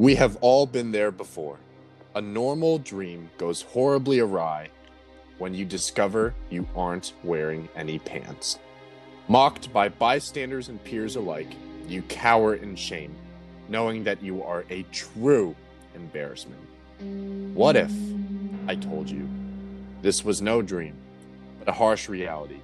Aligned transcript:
We 0.00 0.14
have 0.14 0.38
all 0.42 0.64
been 0.64 0.92
there 0.92 1.10
before. 1.10 1.58
A 2.14 2.20
normal 2.20 2.78
dream 2.78 3.30
goes 3.36 3.62
horribly 3.62 4.20
awry 4.20 4.68
when 5.38 5.54
you 5.54 5.64
discover 5.64 6.36
you 6.50 6.68
aren't 6.76 7.14
wearing 7.24 7.68
any 7.74 7.98
pants. 7.98 8.60
Mocked 9.26 9.72
by 9.72 9.88
bystanders 9.88 10.68
and 10.68 10.82
peers 10.84 11.16
alike, 11.16 11.52
you 11.88 12.02
cower 12.02 12.54
in 12.54 12.76
shame, 12.76 13.12
knowing 13.68 14.04
that 14.04 14.22
you 14.22 14.40
are 14.40 14.64
a 14.70 14.84
true 14.92 15.56
embarrassment. 15.96 16.62
What 17.56 17.74
if 17.74 17.90
I 18.68 18.76
told 18.76 19.10
you 19.10 19.28
this 20.00 20.24
was 20.24 20.40
no 20.40 20.62
dream, 20.62 20.94
but 21.58 21.68
a 21.68 21.72
harsh 21.72 22.08
reality? 22.08 22.60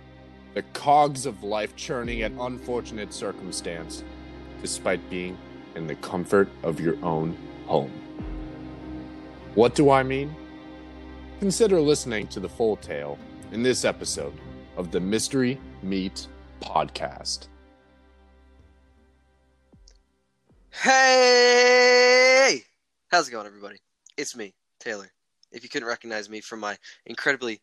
The 0.55 0.63
cogs 0.73 1.27
of 1.27 1.43
life 1.43 1.75
churning 1.75 2.23
at 2.23 2.31
unfortunate 2.39 3.13
circumstance, 3.13 4.05
despite 4.63 5.11
being 5.11 5.37
in 5.75 5.87
the 5.87 5.95
comfort 5.97 6.49
of 6.63 6.81
your 6.81 6.97
own 7.05 7.37
home. 7.67 7.93
What 9.55 9.75
do 9.75 9.91
I 9.91 10.03
mean? 10.03 10.35
Consider 11.39 11.81
listening 11.81 12.27
to 12.29 12.41
the 12.41 12.49
full 12.49 12.77
tale 12.77 13.19
in 13.53 13.63
this 13.63 13.85
episode 13.85 14.35
of 14.77 14.91
the 14.91 15.01
Mystery 15.01 15.61
Meat 15.83 16.27
Podcast. 16.61 17.49
Hey! 20.73 22.63
How's 23.09 23.29
it 23.29 23.33
going, 23.33 23.47
everybody? 23.47 23.79
It's 24.17 24.37
me, 24.37 24.55
Taylor. 24.81 25.11
If 25.53 25.63
you 25.63 25.69
couldn't 25.69 25.87
recognize 25.87 26.29
me 26.29 26.41
from 26.41 26.59
my 26.59 26.77
incredibly 27.07 27.61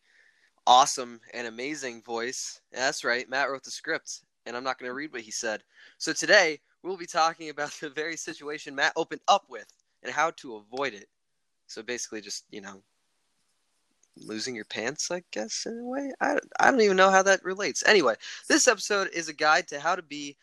awesome 0.66 1.20
and 1.34 1.46
amazing 1.46 2.02
voice, 2.02 2.62
that's 2.72 3.04
right, 3.04 3.28
Matt 3.28 3.50
wrote 3.50 3.64
the 3.64 3.70
script, 3.70 4.22
and 4.46 4.56
I'm 4.56 4.64
not 4.64 4.78
going 4.78 4.88
to 4.88 4.94
read 4.94 5.12
what 5.12 5.20
he 5.20 5.30
said. 5.30 5.62
So 5.98 6.14
today, 6.14 6.60
we'll 6.82 6.96
be 6.96 7.06
talking 7.06 7.48
about 7.48 7.70
the 7.80 7.90
very 7.90 8.16
situation 8.16 8.74
Matt 8.74 8.92
opened 8.96 9.22
up 9.28 9.44
with 9.48 9.66
and 10.02 10.12
how 10.12 10.30
to 10.32 10.56
avoid 10.56 10.94
it. 10.94 11.08
So 11.66 11.82
basically, 11.82 12.20
just, 12.20 12.44
you 12.50 12.60
know, 12.60 12.82
losing 14.16 14.54
your 14.54 14.66
pants, 14.66 15.10
I 15.10 15.22
guess, 15.30 15.64
in 15.66 15.78
a 15.78 15.84
way. 15.84 16.12
I, 16.20 16.38
I 16.60 16.70
don't 16.70 16.80
even 16.82 16.96
know 16.96 17.10
how 17.10 17.22
that 17.22 17.44
relates. 17.44 17.82
Anyway, 17.86 18.14
this 18.48 18.68
episode 18.68 19.08
is 19.14 19.28
a 19.28 19.32
guide 19.32 19.68
to 19.68 19.80
how 19.80 19.96
to 19.96 20.02
be 20.02 20.36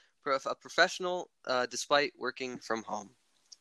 a 0.45 0.55
professional 0.55 1.29
uh, 1.47 1.65
despite 1.65 2.13
working 2.17 2.59
from 2.59 2.83
home. 2.83 3.09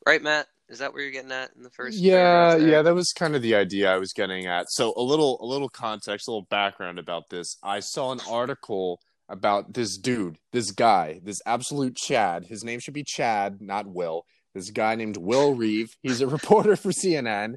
Right, 0.06 0.22
Matt? 0.22 0.46
Is 0.68 0.78
that 0.80 0.92
where 0.92 1.02
you're 1.02 1.12
getting 1.12 1.32
at 1.32 1.50
in 1.56 1.62
the 1.62 1.70
first? 1.70 1.98
Yeah, 1.98 2.56
yeah, 2.56 2.82
that 2.82 2.94
was 2.94 3.12
kind 3.12 3.34
of 3.34 3.40
the 3.40 3.54
idea 3.54 3.90
I 3.90 3.96
was 3.96 4.12
getting 4.12 4.46
at. 4.46 4.70
So 4.70 4.92
a 4.96 5.02
little, 5.02 5.38
a 5.40 5.46
little 5.46 5.70
context, 5.70 6.28
a 6.28 6.30
little 6.30 6.46
background 6.50 6.98
about 6.98 7.30
this. 7.30 7.56
I 7.62 7.80
saw 7.80 8.12
an 8.12 8.20
article 8.28 9.00
about 9.28 9.74
this 9.74 9.98
dude, 9.98 10.38
this 10.52 10.70
guy, 10.70 11.20
this 11.22 11.40
absolute 11.46 11.96
Chad. 11.96 12.44
His 12.44 12.64
name 12.64 12.80
should 12.80 12.94
be 12.94 13.04
Chad, 13.04 13.60
not 13.60 13.86
Will. 13.86 14.24
This 14.54 14.70
guy 14.70 14.94
named 14.94 15.16
Will 15.16 15.54
Reeve. 15.54 15.94
He's 16.02 16.20
a 16.20 16.26
reporter 16.38 16.76
for 16.76 16.90
CNN, 16.90 17.56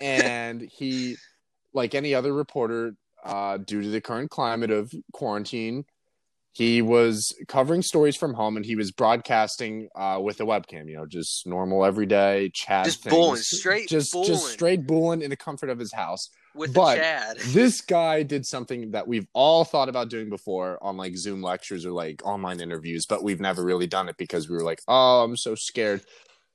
and 0.00 0.60
he, 0.60 1.16
like 1.72 1.94
any 1.94 2.14
other 2.14 2.32
reporter, 2.32 2.94
uh, 3.24 3.58
due 3.58 3.82
to 3.82 3.88
the 3.88 4.00
current 4.00 4.30
climate 4.30 4.70
of 4.70 4.92
quarantine, 5.12 5.84
he 6.52 6.82
was 6.82 7.32
covering 7.46 7.82
stories 7.82 8.16
from 8.16 8.34
home 8.34 8.56
and 8.56 8.66
he 8.66 8.74
was 8.74 8.90
broadcasting 8.90 9.88
uh, 9.94 10.18
with 10.20 10.40
a 10.40 10.44
webcam. 10.44 10.88
You 10.88 10.96
know, 10.96 11.06
just 11.06 11.46
normal 11.46 11.84
everyday 11.84 12.50
Chad. 12.52 12.86
Just 12.86 13.04
things. 13.04 13.14
booling, 13.14 13.36
straight 13.36 13.88
just 13.88 14.12
booling. 14.12 14.28
just 14.28 14.46
straight 14.48 14.86
bulling 14.86 15.22
in 15.22 15.30
the 15.30 15.36
comfort 15.36 15.70
of 15.70 15.78
his 15.78 15.92
house. 15.92 16.28
With 16.58 16.74
but 16.74 16.96
the 16.96 17.00
Chad. 17.00 17.36
this 17.48 17.80
guy 17.80 18.22
did 18.22 18.44
something 18.44 18.90
that 18.90 19.06
we've 19.06 19.26
all 19.32 19.64
thought 19.64 19.88
about 19.88 20.10
doing 20.10 20.28
before 20.28 20.78
on 20.82 20.96
like 20.96 21.16
Zoom 21.16 21.42
lectures 21.42 21.86
or 21.86 21.92
like 21.92 22.24
online 22.26 22.60
interviews, 22.60 23.06
but 23.06 23.22
we've 23.22 23.40
never 23.40 23.64
really 23.64 23.86
done 23.86 24.08
it 24.08 24.16
because 24.16 24.48
we 24.48 24.56
were 24.56 24.64
like, 24.64 24.82
oh, 24.88 25.22
I'm 25.22 25.36
so 25.36 25.54
scared. 25.54 26.02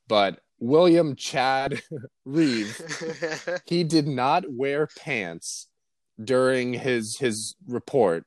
But 0.08 0.40
William 0.60 1.16
Chad 1.16 1.82
Reeve, 2.26 2.80
he 3.66 3.84
did 3.84 4.08
not 4.08 4.44
wear 4.50 4.88
pants 5.00 5.68
during 6.23 6.73
his 6.73 7.17
his 7.17 7.56
report, 7.67 8.26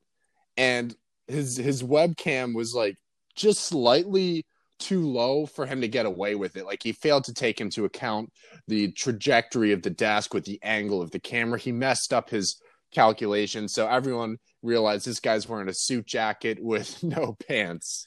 and 0.56 0.94
his 1.28 1.56
his 1.56 1.82
webcam 1.82 2.54
was 2.54 2.74
like 2.74 2.96
just 3.34 3.64
slightly 3.64 4.44
too 4.78 5.00
low 5.06 5.46
for 5.46 5.66
him 5.66 5.80
to 5.80 5.88
get 5.88 6.06
away 6.06 6.34
with 6.34 6.56
it. 6.56 6.64
Like 6.66 6.82
he 6.82 6.92
failed 6.92 7.24
to 7.24 7.34
take 7.34 7.60
into 7.60 7.84
account 7.84 8.30
the 8.68 8.92
trajectory 8.92 9.72
of 9.72 9.82
the 9.82 9.90
desk 9.90 10.34
with 10.34 10.44
the 10.44 10.58
angle 10.62 11.00
of 11.02 11.10
the 11.10 11.20
camera. 11.20 11.58
He 11.58 11.72
messed 11.72 12.12
up 12.12 12.30
his 12.30 12.60
calculation, 12.92 13.68
so 13.68 13.86
everyone 13.88 14.36
realized 14.62 15.06
this 15.06 15.20
guy's 15.20 15.48
wearing 15.48 15.68
a 15.68 15.74
suit 15.74 16.06
jacket 16.06 16.58
with 16.60 17.02
no 17.02 17.36
pants. 17.48 18.06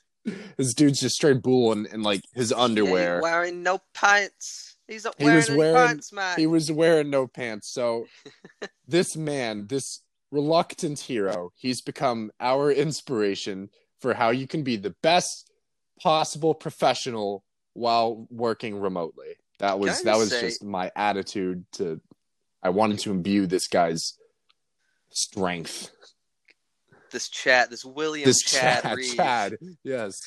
This 0.58 0.74
dude's 0.74 1.00
just 1.00 1.16
straight 1.16 1.42
bulling 1.42 1.88
in 1.92 2.04
like 2.04 2.22
his 2.34 2.52
underwear. 2.52 3.16
ain't 3.16 3.24
wearing 3.24 3.64
no 3.64 3.80
pants. 3.94 4.76
He's 4.88 5.06
not 5.06 5.16
He 5.18 5.24
wearing 5.26 5.38
was 5.38 5.52
wearing- 5.52 5.88
pants, 5.88 6.12
man. 6.14 6.38
he 6.38 6.48
was 6.48 6.72
wearing 6.72 7.10
no 7.10 7.28
pants. 7.28 7.72
So 7.74 8.06
this 8.88 9.16
man, 9.16 9.68
this 9.68 10.02
reluctant 10.32 11.00
hero, 11.00 11.52
he's 11.56 11.82
become 11.82 12.32
our 12.40 12.72
inspiration 12.72 13.70
for 14.02 14.14
how 14.14 14.30
you 14.30 14.48
can 14.48 14.64
be 14.64 14.76
the 14.78 14.96
best 15.02 15.49
possible 16.02 16.54
professional 16.54 17.44
while 17.74 18.28
working 18.30 18.80
remotely. 18.80 19.36
That 19.60 19.80
was 19.80 20.04
that 20.04 20.18
was 20.18 20.30
say- 20.30 20.42
just 20.42 20.64
my 20.64 20.92
attitude 20.96 21.66
to 21.74 22.00
I 22.62 22.70
wanted 22.70 23.00
to 23.00 23.12
imbue 23.12 23.48
this 23.48 23.68
guy's 23.68 24.18
strength. 25.10 25.92
this 27.12 27.30
Chad, 27.30 27.70
this 27.70 27.86
William 27.86 28.26
This 28.26 28.42
Chad, 28.42 28.84
Chad, 28.84 29.00
Chad. 29.16 29.58
Yes. 29.84 30.22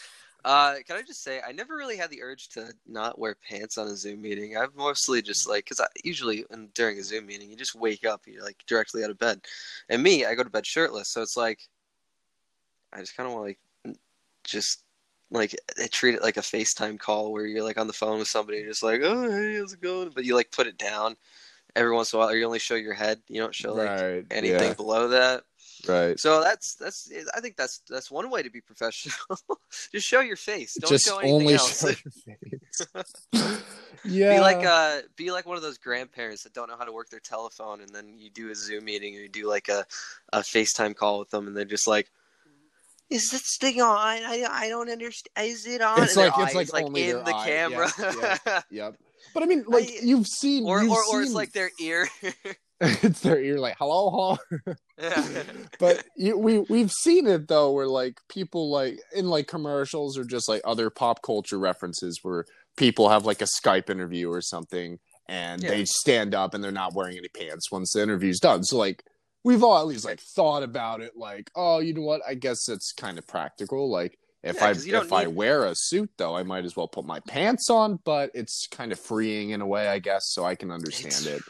Uh, 0.45 0.75
can 0.87 0.97
I 0.97 1.03
just 1.03 1.23
say, 1.23 1.41
I 1.47 1.53
never 1.53 1.77
really 1.77 1.97
had 1.97 2.11
the 2.11 2.21
urge 2.21 2.49
to 2.51 2.73
not 2.87 3.17
wear 3.17 3.37
pants 3.49 3.79
on 3.79 3.87
a 3.87 3.97
Zoom 3.97 4.21
meeting. 4.23 4.57
I've 4.57 4.75
mostly 4.75 5.23
just 5.23 5.49
like, 5.49 5.65
because 5.65 5.79
I 5.79 5.87
usually 6.03 6.45
in, 6.51 6.69
during 6.75 6.99
a 6.99 7.05
Zoom 7.05 7.27
meeting, 7.27 7.49
you 7.49 7.57
just 7.57 7.77
wake 7.77 8.05
up, 8.05 8.23
you're 8.27 8.43
like 8.43 8.57
directly 8.67 9.05
out 9.05 9.11
of 9.11 9.19
bed. 9.19 9.41
And 9.89 10.03
me, 10.03 10.25
I 10.25 10.35
go 10.35 10.43
to 10.43 10.51
bed 10.51 10.67
shirtless, 10.67 11.11
so 11.11 11.23
it's 11.23 11.37
like, 11.37 11.61
I 12.93 12.99
just 12.99 13.17
kind 13.17 13.29
of 13.29 13.35
want 13.35 13.57
to 13.85 13.89
like, 13.91 13.99
just 14.43 14.83
like 15.33 15.57
I 15.83 15.87
treat 15.89 16.15
it 16.15 16.23
like 16.23 16.37
a 16.37 16.41
FaceTime 16.41 16.99
call 16.99 17.33
where 17.33 17.47
you're 17.47 17.63
like 17.65 17.79
on 17.79 17.87
the 17.87 17.93
phone 17.93 18.19
with 18.19 18.29
somebody, 18.29 18.59
and 18.59 18.69
just 18.69 18.83
like, 18.83 19.01
oh 19.03 19.31
hey, 19.31 19.57
how's 19.57 19.73
it 19.73 19.81
going? 19.81 20.11
But 20.15 20.25
you 20.25 20.35
like 20.35 20.51
put 20.51 20.67
it 20.67 20.79
down 20.79 21.17
every 21.75 21.93
once 21.95 22.13
in 22.13 22.17
a 22.17 22.21
while, 22.21 22.31
or 22.31 22.37
you 22.37 22.45
only 22.45 22.59
show 22.59 22.75
your 22.75 22.95
head. 22.95 23.21
You 23.29 23.41
don't 23.41 23.55
show 23.55 23.73
like 23.75 23.89
right. 23.89 24.25
anything 24.31 24.69
Yeah, 24.69 24.75
below 24.75 25.09
that. 25.09 25.45
right. 25.89 26.19
So 26.21 26.43
that's 26.43 26.75
that's 26.75 27.11
I 27.35 27.41
think 27.41 27.57
that's 27.57 27.81
that's 27.89 28.11
one 28.11 28.31
way 28.31 28.43
to 28.43 28.51
be 28.51 28.61
professional. 28.61 29.15
Just 29.93 30.07
show 30.07 30.21
your 30.21 30.37
face. 30.37 30.77
Don't 30.81 30.91
Just 30.91 31.07
show 31.07 31.19
anything 31.19 31.35
only 31.41 31.55
else. 31.55 31.81
show 31.81 31.89
your 31.89 31.97
face. 32.95 33.59
yeah. 34.05 34.35
Be 34.35 34.41
like 34.41 34.65
uh 34.67 35.01
be 35.17 35.31
like 35.31 35.47
one 35.47 35.57
of 35.57 35.63
those 35.63 35.79
grandparents 35.79 36.43
that 36.43 36.53
don't 36.53 36.69
know 36.69 36.77
how 36.77 36.85
to 36.85 36.93
work 36.93 37.09
their 37.09 37.21
telephone 37.21 37.81
and 37.81 37.91
then 37.95 38.19
you 38.19 38.31
do 38.31 38.51
a 38.51 38.55
Zoom 38.55 38.85
meeting 38.85 39.17
or 39.17 39.21
you 39.21 39.29
do 39.29 39.49
like 39.49 39.69
a, 39.69 39.85
a 40.33 40.41
FaceTime 40.41 40.95
call 40.95 41.19
with 41.19 41.31
them 41.31 41.47
and 41.47 41.57
they're 41.57 41.65
just 41.65 41.87
like 41.89 42.11
is 43.11 43.31
this 43.31 43.57
thing 43.61 43.81
on? 43.81 43.97
I, 44.25 44.47
I 44.51 44.69
don't 44.69 44.91
understand. 44.91 45.47
Is 45.47 45.67
it 45.67 45.81
on? 45.83 46.03
It's 46.03 46.17
like- 46.17 46.33
it's 46.39 46.55
eyes, 46.57 46.73
like 46.73 46.85
only 46.85 47.11
in 47.11 47.25
the 47.25 47.35
eye. 47.35 47.47
camera. 47.47 47.89
Yeah, 47.99 48.61
Yep. 48.71 48.97
But 49.35 49.43
I 49.43 49.47
mean, 49.47 49.65
like 49.69 49.89
I- 49.89 49.99
you've 50.03 50.27
seen, 50.27 50.65
or, 50.67 50.83
you've 50.83 50.93
or, 50.93 51.03
or 51.13 51.23
it's 51.23 51.33
like 51.33 51.53
their 51.53 51.71
ear. 51.81 52.09
it's 52.81 53.21
their 53.21 53.41
ear, 53.41 53.59
like 53.61 53.77
hello, 53.79 54.37
hello. 54.99 55.43
but 55.79 56.05
you, 56.17 56.37
we 56.37 56.59
we've 56.69 56.91
seen 56.91 57.27
it 57.29 57.47
though, 57.49 57.71
where 57.71 57.87
like 57.87 58.19
people 58.29 58.71
like 58.71 58.99
in 59.15 59.29
like 59.29 59.47
commercials 59.47 60.19
or 60.19 60.25
just 60.25 60.49
like 60.49 60.61
other 60.65 60.91
pop 60.91 61.23
culture 61.23 61.59
references, 61.59 62.19
where 62.23 62.45
people 62.77 63.09
have 63.09 63.25
like 63.25 63.41
a 63.41 63.47
Skype 63.63 63.89
interview 63.89 64.29
or 64.31 64.41
something, 64.41 64.99
and 65.29 65.63
Yeah. 65.63 65.71
they 65.71 65.85
stand 65.85 66.35
up 66.35 66.55
and 66.55 66.63
they're 66.65 66.73
not 66.73 66.93
wearing 66.95 67.17
any 67.17 67.29
pants 67.29 67.71
once 67.71 67.93
the 67.93 68.03
interview's 68.03 68.41
done. 68.41 68.65
So 68.65 68.79
like 68.79 69.05
we've 69.45 69.63
all 69.65 69.79
at 69.79 69.87
least 69.87 70.05
like 70.05 70.21
thought 70.21 70.63
about 70.63 71.01
it, 71.01 71.17
like 71.17 71.51
oh, 71.57 71.79
you 71.81 71.95
know 71.95 72.03
what? 72.03 72.23
I 72.27 72.35
guess 72.35 72.69
it's 72.69 72.93
kind 72.93 73.19
of 73.19 73.27
practical, 73.27 73.91
like. 73.91 74.19
If 74.45 74.57
Yeah, 74.57 74.65
I 74.65 74.73
'cause 74.73 74.85
you 74.87 74.91
don't 74.91 75.05
if 75.05 75.13
I 75.13 75.29
wear 75.29 75.67
a 75.67 75.75
suit 75.77 76.11
though, 76.19 76.37
I 76.37 76.43
might 76.43 76.65
as 76.65 76.75
well 76.77 76.89
put 76.89 77.05
my 77.05 77.21
pants 77.21 77.71
on, 77.71 78.01
but 78.05 78.33
it's 78.35 78.67
kind 78.67 78.91
of 78.91 78.99
freeing 78.99 79.51
in 79.51 79.61
a 79.61 79.67
way, 79.67 79.87
I 79.87 80.01
guess, 80.01 80.31
so 80.31 80.45
I 80.45 80.57
can 80.57 80.73
understand 80.73 81.15
It's- 81.15 81.27
it. 81.39 81.43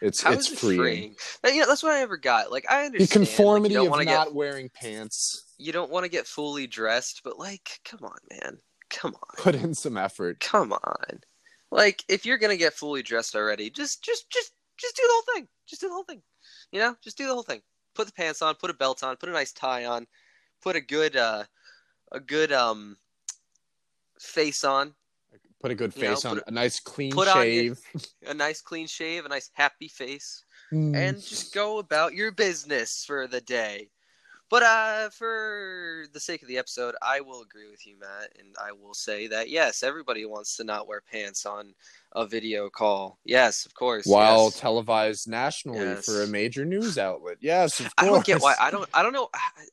It's 0.00 0.22
How 0.22 0.32
it's 0.32 0.46
freeing. 0.46 1.16
freeing? 1.42 1.58
That's 1.66 1.82
what 1.82 1.92
I 1.92 1.98
never 1.98 2.16
got. 2.16 2.52
Like 2.52 2.66
I 2.70 2.82
The 2.82 2.86
understand 2.86 3.00
like, 3.00 3.10
conformity 3.28 3.74
you 3.74 3.80
don't 3.80 4.00
of 4.00 4.06
not 4.06 4.26
get 4.26 4.34
wearing 4.34 4.68
pants. 4.70 5.42
you 5.58 5.72
don't 5.72 5.90
want 5.90 6.04
to 6.04 6.08
get 6.08 6.26
fully 6.28 6.68
dressed, 6.68 7.22
but 7.24 7.36
like, 7.36 7.80
come 7.84 8.00
on, 8.04 8.16
man, 8.30 8.58
come 8.90 9.14
on. 9.14 9.42
Put 9.42 9.56
in 9.56 9.74
some 9.74 9.96
effort. 9.96 10.38
come 10.38 10.72
on 10.72 11.20
like 11.72 12.04
if 12.08 12.24
you're 12.24 12.38
gonna 12.38 12.56
get 12.56 12.74
fully 12.74 13.02
dressed 13.02 13.34
already 13.34 13.70
just 13.70 14.02
just 14.04 14.30
just 14.30 14.52
just 14.78 14.96
do 14.96 15.02
the 15.02 15.12
whole 15.12 15.34
thing 15.34 15.48
just 15.68 15.80
do 15.80 15.88
the 15.88 15.94
whole 15.94 16.04
thing 16.04 16.22
you 16.72 16.78
know 16.80 16.96
just 17.02 17.16
do 17.18 17.26
the 17.26 17.32
whole 17.32 17.42
thing 17.42 17.60
put 17.94 18.06
the 18.06 18.12
pants 18.12 18.42
on 18.42 18.54
put 18.54 18.70
a 18.70 18.74
belt 18.74 19.02
on 19.02 19.16
put 19.16 19.28
a 19.28 19.32
nice 19.32 19.52
tie 19.52 19.84
on 19.84 20.06
put 20.62 20.76
a 20.76 20.80
good 20.80 21.16
uh 21.16 21.44
a 22.12 22.20
good 22.20 22.52
um 22.52 22.96
face 24.18 24.64
on 24.64 24.94
Put 25.62 25.70
a 25.70 25.74
good 25.74 25.94
You 25.94 26.02
know, 26.04 26.08
face 26.14 26.24
on 26.24 26.36
put 26.38 26.48
a 26.48 26.50
nice 26.50 26.80
clean 26.80 27.12
put 27.12 27.28
on 27.28 27.46
your- 27.46 27.74
shave. 27.76 27.80
a 28.26 28.32
nice 28.34 28.60
clean 28.62 28.86
shave 28.86 29.26
a 29.26 29.28
nice 29.28 29.50
happy 29.54 29.88
face 29.88 30.44
Mm. 30.72 30.94
and 30.94 31.16
just 31.20 31.52
go 31.52 31.78
about 31.78 32.14
your 32.14 32.30
business 32.30 33.04
for 33.04 33.26
the 33.26 33.40
day 33.40 33.90
But 34.50 34.64
uh, 34.64 35.10
for 35.10 36.06
the 36.12 36.18
sake 36.18 36.42
of 36.42 36.48
the 36.48 36.58
episode, 36.58 36.96
I 37.00 37.20
will 37.20 37.40
agree 37.40 37.70
with 37.70 37.86
you, 37.86 37.96
Matt, 38.00 38.32
and 38.36 38.48
I 38.60 38.72
will 38.72 38.94
say 38.94 39.28
that 39.28 39.48
yes, 39.48 39.84
everybody 39.84 40.26
wants 40.26 40.56
to 40.56 40.64
not 40.64 40.88
wear 40.88 41.00
pants 41.00 41.46
on 41.46 41.72
a 42.12 42.26
video 42.26 42.68
call. 42.68 43.20
Yes, 43.24 43.64
of 43.64 43.74
course. 43.74 44.06
While 44.06 44.46
yes. 44.46 44.58
televised 44.58 45.28
nationally 45.28 45.78
Yes. 45.78 46.04
for 46.04 46.24
a 46.24 46.26
major 46.26 46.64
news 46.64 46.98
outlet. 46.98 47.36
Yes, 47.40 47.78
of 47.78 47.94
I 47.98 48.06
don't 48.06 48.24
get 48.24 48.42
why. 48.42 48.56
I 48.60 48.72
don't. 48.72 48.90
I 48.92 49.04
don't 49.04 49.12
know. 49.12 49.28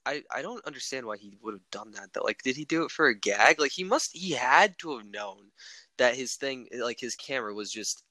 I, 0.05 0.21
I 0.31 0.43
don't 0.43 0.63
understand 0.65 1.07
why 1.07 1.17
he 1.17 1.39
would 1.41 1.55
have 1.55 1.71
done 1.71 1.91
that. 1.93 2.13
Though, 2.13 2.21
like, 2.21 2.43
did 2.43 2.55
he 2.55 2.63
do 2.63 2.83
it 2.83 2.91
for 2.91 3.07
a 3.07 3.15
gag? 3.17 3.59
Like, 3.59 3.71
he 3.71 3.83
must. 3.83 4.15
He 4.15 4.31
had 4.33 4.77
to 4.79 4.95
have 4.95 5.07
known 5.07 5.49
that 5.97 6.15
his 6.15 6.35
thing, 6.35 6.67
like 6.79 6.99
his 6.99 7.15
camera, 7.15 7.51
was 7.51 7.71
just 7.71 8.03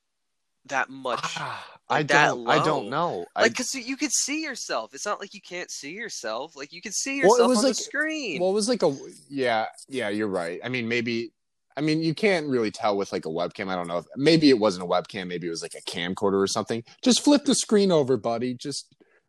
that 0.69 0.91
much. 0.91 1.21
Ah, 1.37 1.67
I 1.89 1.99
like 1.99 2.09
that 2.09 2.29
don't. 2.29 2.49
I 2.49 2.65
don't 2.65 2.91
know. 2.91 3.27
Like, 3.37 3.55
cause 3.55 3.75
you 3.75 3.97
could 3.97 4.13
see 4.13 4.43
yourself. 4.43 4.93
It's 4.95 5.07
not 5.07 5.21
like 5.21 5.35
you 5.35 5.41
can't 5.41 5.71
see 5.71 5.93
yourself. 5.93 6.57
Like, 6.57 6.73
you 6.73 6.81
can 6.83 6.93
see 6.93 7.21
Well, 7.23 7.31
yourself 7.31 7.49
was 7.49 7.59
on 7.59 7.65
like- 7.65 7.77
the 7.77 7.83
screen. 7.83 8.41
Well, 8.41 8.51
it 8.51 8.55
was 8.55 8.69
like 8.69 8.83
a 8.83 8.97
yeah, 9.29 9.67
yeah. 9.89 10.09
You're 10.09 10.29
right. 10.29 10.61
I 10.65 10.69
mean, 10.69 10.89
maybe. 10.89 11.33
I 11.79 11.83
mean, 11.83 12.03
you 12.03 12.15
can't 12.15 12.47
really 12.49 12.71
tell 12.71 12.97
with 12.97 13.13
like 13.13 13.27
a 13.27 13.29
webcam. 13.29 13.69
I 13.69 13.75
don't 13.75 13.87
know. 13.87 13.99
If, 13.99 14.07
maybe 14.17 14.49
it 14.49 14.59
wasn't 14.59 14.85
a 14.85 14.89
webcam. 14.89 15.27
Maybe 15.27 15.47
it 15.47 15.51
was 15.51 15.61
like 15.63 15.75
a 15.75 15.83
camcorder 15.91 16.43
or 16.43 16.47
something. 16.47 16.83
Just 17.03 17.23
flip 17.23 17.45
the 17.45 17.55
screen 17.55 17.93
over, 17.93 18.17
buddy. 18.17 18.55
Just 18.55 18.87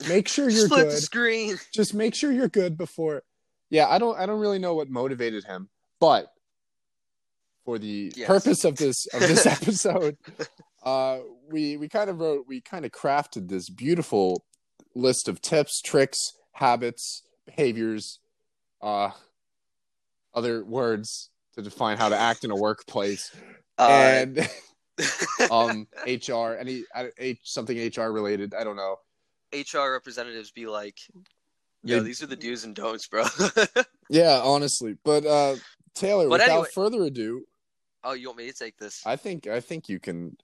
make 0.08 0.30
sure 0.30 0.48
you're 0.50 0.66
Split 0.68 0.86
good. 0.86 0.92
the 0.94 1.02
screen. 1.02 1.58
Just 1.74 1.94
make 1.94 2.16
sure 2.16 2.32
you're 2.32 2.48
good 2.48 2.78
before. 2.78 3.24
Yeah, 3.70 3.88
I 3.90 3.98
don't. 4.00 4.18
I 4.18 4.26
don't 4.26 4.40
really 4.40 4.60
know 4.60 4.76
what 4.76 4.90
motivated 4.90 5.44
him, 5.44 5.68
but 6.00 6.32
for 7.66 7.78
the 7.78 8.14
Yes. 8.16 8.28
purpose 8.28 8.64
of 8.64 8.78
this 8.78 9.08
of 9.08 9.20
this 9.20 9.46
episode, 9.46 10.16
uh, 10.88 11.20
we 11.50 11.76
we 11.76 11.90
kind 11.90 12.10
of 12.10 12.20
wrote. 12.22 12.46
We 12.48 12.62
kind 12.62 12.86
of 12.86 12.92
crafted 12.92 13.50
this 13.50 13.70
beautiful 13.70 14.46
list 14.96 15.28
of 15.28 15.42
tips, 15.42 15.82
tricks, 15.82 16.18
habits, 16.54 17.24
behaviors, 17.46 18.20
uh, 18.82 19.12
other 20.34 20.64
words 20.64 21.30
to 21.56 21.62
define 21.62 21.98
how 21.98 22.08
to 22.10 22.18
act 22.18 22.44
in 22.46 22.52
a 22.52 22.56
workplace, 22.56 23.36
Uh, 23.78 23.88
and 23.90 24.50
um, 25.52 25.88
HR, 26.06 26.54
any 26.58 26.84
H, 27.18 27.40
something 27.44 27.78
HR 27.78 28.10
related. 28.12 28.54
I 28.54 28.64
don't 28.64 28.78
know. 28.78 28.96
HR 29.54 29.92
representatives 29.92 30.52
be 30.52 30.68
like, 30.68 30.98
yeah, 31.84 32.00
these 32.00 32.24
are 32.24 32.28
the 32.28 32.36
do's 32.36 32.64
and 32.64 32.76
don'ts, 32.76 33.08
bro." 33.08 33.26
Yeah, 34.10 34.40
honestly, 34.42 34.96
but 35.04 35.26
uh, 35.26 35.58
Taylor, 35.94 36.30
But 36.30 36.40
without 36.40 36.50
anyway- 36.50 36.70
further 36.74 37.04
ado, 37.04 37.44
oh, 38.06 38.14
you 38.14 38.28
want 38.28 38.38
me 38.38 38.50
to 38.50 38.58
take 38.58 38.78
this? 38.78 39.06
I 39.06 39.18
think 39.18 39.48
I 39.48 39.60
think 39.60 39.90
you 39.90 40.00
can. 40.00 40.38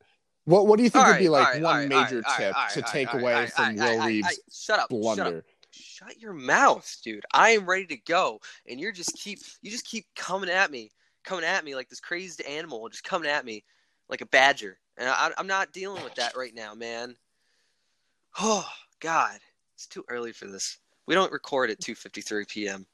What 0.46 0.68
What 0.68 0.78
do 0.78 0.84
you 0.84 0.90
think 0.90 1.06
All 1.06 1.12
would 1.12 1.20
be 1.20 1.30
like 1.30 1.48
right, 1.48 1.62
one 1.62 1.76
right, 1.76 1.90
major 1.90 2.24
tip 2.38 2.56
to 2.74 2.82
take 2.82 3.14
away 3.14 3.48
from 3.48 3.76
Will 3.76 4.06
Reeves'. 4.06 4.28
Shut 4.28 4.36
up! 4.36 4.42
Shut 4.54 4.80
up! 4.80 4.90
blunder? 4.90 5.46
Shut 5.72 6.20
your 6.22 6.34
mouth, 6.34 6.98
dude. 7.04 7.26
I 7.34 7.52
am 7.52 7.66
ready 7.66 7.88
to 7.88 7.98
go, 7.98 8.40
and 8.68 8.80
you're 8.80 8.92
just 8.92 9.14
keep 9.18 9.40
you 9.62 9.72
just 9.72 9.86
keep 9.86 10.06
coming 10.16 10.50
at 10.50 10.70
me, 10.70 10.92
coming 11.24 11.46
at 11.46 11.64
me 11.64 11.76
like 11.76 11.90
this 11.90 12.00
crazed 12.00 12.42
animal, 12.42 12.88
just 12.90 13.04
coming 13.04 13.30
at 13.30 13.46
me 13.46 13.64
like 14.10 14.22
a 14.22 14.26
badger, 14.28 14.78
and 14.98 15.10
I, 15.10 15.32
I'm 15.38 15.48
not 15.48 15.74
dealing 15.74 16.04
with 16.04 16.16
that 16.16 16.36
right 16.36 16.54
now, 16.54 16.76
man. 16.76 17.16
Oh 18.40 18.68
God, 19.00 19.40
it's 19.76 19.88
too 19.88 20.04
early 20.10 20.34
for 20.34 20.48
this. 20.48 20.78
We 21.08 21.16
don't 21.16 21.32
record 21.32 21.70
at 21.70 21.80
2:53 21.80 22.48
p.m. 22.48 22.86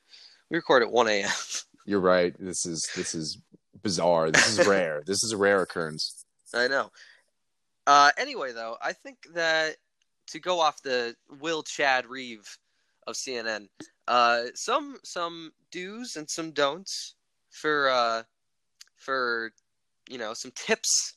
We 0.50 0.58
record 0.58 0.84
at 0.84 0.92
1 0.92 1.08
a.m. 1.08 1.30
You're 1.86 2.00
right. 2.00 2.34
This 2.40 2.66
is 2.66 2.88
this 2.96 3.16
is 3.16 3.40
bizarre. 3.82 4.32
This 4.32 4.58
is 4.58 4.68
rare. 4.68 5.04
this 5.06 5.24
is 5.24 5.32
a 5.32 5.38
rare 5.38 5.62
occurrence. 5.62 6.26
I 6.54 6.68
know. 6.68 6.92
Uh, 7.90 8.12
anyway, 8.18 8.52
though, 8.52 8.78
I 8.84 8.94
think 8.94 9.18
that 9.34 9.78
to 10.28 10.40
go 10.40 10.60
off 10.60 10.80
the 10.84 11.16
Will 11.40 11.64
Chad 11.64 12.06
Reeve 12.06 12.48
of 13.08 13.16
CNN, 13.16 13.68
uh, 14.08 14.44
some 14.54 14.98
some 15.04 15.52
do's 15.72 16.16
and 16.16 16.30
some 16.30 16.52
don'ts 16.52 17.16
for 17.50 17.90
uh, 17.90 18.22
for 18.96 19.54
you 20.08 20.20
know 20.20 20.36
some 20.36 20.52
tips 20.54 21.16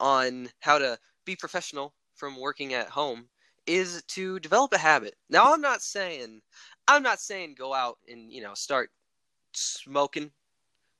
on 0.00 0.48
how 0.58 0.78
to 0.78 0.98
be 1.24 1.36
professional 1.36 1.94
from 2.16 2.40
working 2.40 2.74
at 2.74 2.88
home 2.88 3.28
is 3.68 4.02
to 4.08 4.40
develop 4.40 4.72
a 4.72 4.78
habit. 4.78 5.14
Now, 5.30 5.52
I'm 5.52 5.60
not 5.60 5.80
saying 5.80 6.40
I'm 6.88 7.04
not 7.04 7.20
saying 7.20 7.54
go 7.56 7.72
out 7.72 7.98
and 8.10 8.32
you 8.32 8.42
know 8.42 8.54
start 8.54 8.90
smoking, 9.52 10.32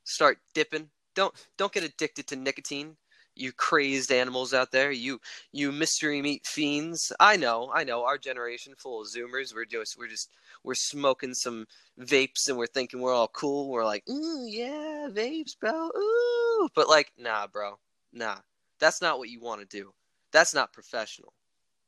start 0.05 0.37
dipping. 0.53 0.89
Don't 1.15 1.33
don't 1.57 1.73
get 1.73 1.83
addicted 1.83 2.27
to 2.27 2.37
nicotine 2.37 2.95
you 3.35 3.51
crazed 3.51 4.11
animals 4.11 4.53
out 4.53 4.71
there, 4.71 4.91
you 4.91 5.19
you 5.51 5.71
mystery 5.71 6.21
meat 6.21 6.45
fiends. 6.45 7.11
I 7.19 7.35
know, 7.37 7.71
I 7.73 7.83
know. 7.83 8.03
Our 8.05 8.17
generation 8.17 8.73
full 8.77 9.01
of 9.01 9.07
Zoomers. 9.07 9.53
We're 9.53 9.65
just 9.65 9.97
we're 9.97 10.07
just 10.07 10.29
we're 10.63 10.75
smoking 10.75 11.33
some 11.33 11.67
vapes 11.99 12.47
and 12.49 12.57
we're 12.57 12.67
thinking 12.67 13.01
we're 13.01 13.13
all 13.13 13.27
cool. 13.29 13.69
We're 13.69 13.85
like, 13.85 14.03
ooh 14.09 14.45
yeah, 14.47 15.07
vapes, 15.11 15.57
bro. 15.59 15.89
Ooh, 15.95 16.69
but 16.75 16.89
like, 16.89 17.11
nah, 17.17 17.47
bro, 17.47 17.77
nah. 18.13 18.37
That's 18.79 19.01
not 19.01 19.19
what 19.19 19.29
you 19.29 19.39
want 19.39 19.61
to 19.61 19.77
do. 19.77 19.93
That's 20.31 20.53
not 20.53 20.73
professional. 20.73 21.33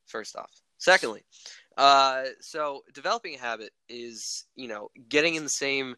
First 0.05 0.35
off. 0.35 0.51
Secondly, 0.77 1.23
uh, 1.77 2.25
so 2.39 2.83
developing 2.93 3.35
a 3.35 3.39
habit 3.39 3.71
is 3.89 4.45
you 4.55 4.67
know 4.67 4.89
getting 5.09 5.35
in 5.35 5.43
the 5.43 5.49
same. 5.49 5.95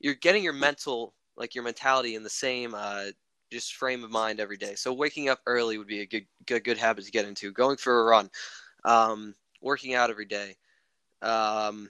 You're 0.00 0.14
getting 0.14 0.42
your 0.42 0.54
mental 0.54 1.14
like 1.36 1.54
your 1.54 1.64
mentality 1.64 2.14
in 2.14 2.22
the 2.22 2.30
same 2.30 2.74
uh, 2.74 3.06
just 3.54 3.74
frame 3.74 4.04
of 4.04 4.10
mind 4.10 4.40
every 4.40 4.56
day. 4.56 4.74
So 4.74 4.92
waking 4.92 5.28
up 5.28 5.40
early 5.46 5.78
would 5.78 5.86
be 5.86 6.00
a 6.00 6.06
good 6.06 6.26
good 6.46 6.64
good 6.64 6.78
habit 6.78 7.04
to 7.04 7.10
get 7.10 7.24
into. 7.24 7.52
Going 7.52 7.76
for 7.76 8.00
a 8.00 8.04
run, 8.04 8.30
um, 8.84 9.34
working 9.62 9.94
out 9.94 10.10
every 10.10 10.26
day, 10.26 10.56
um, 11.22 11.88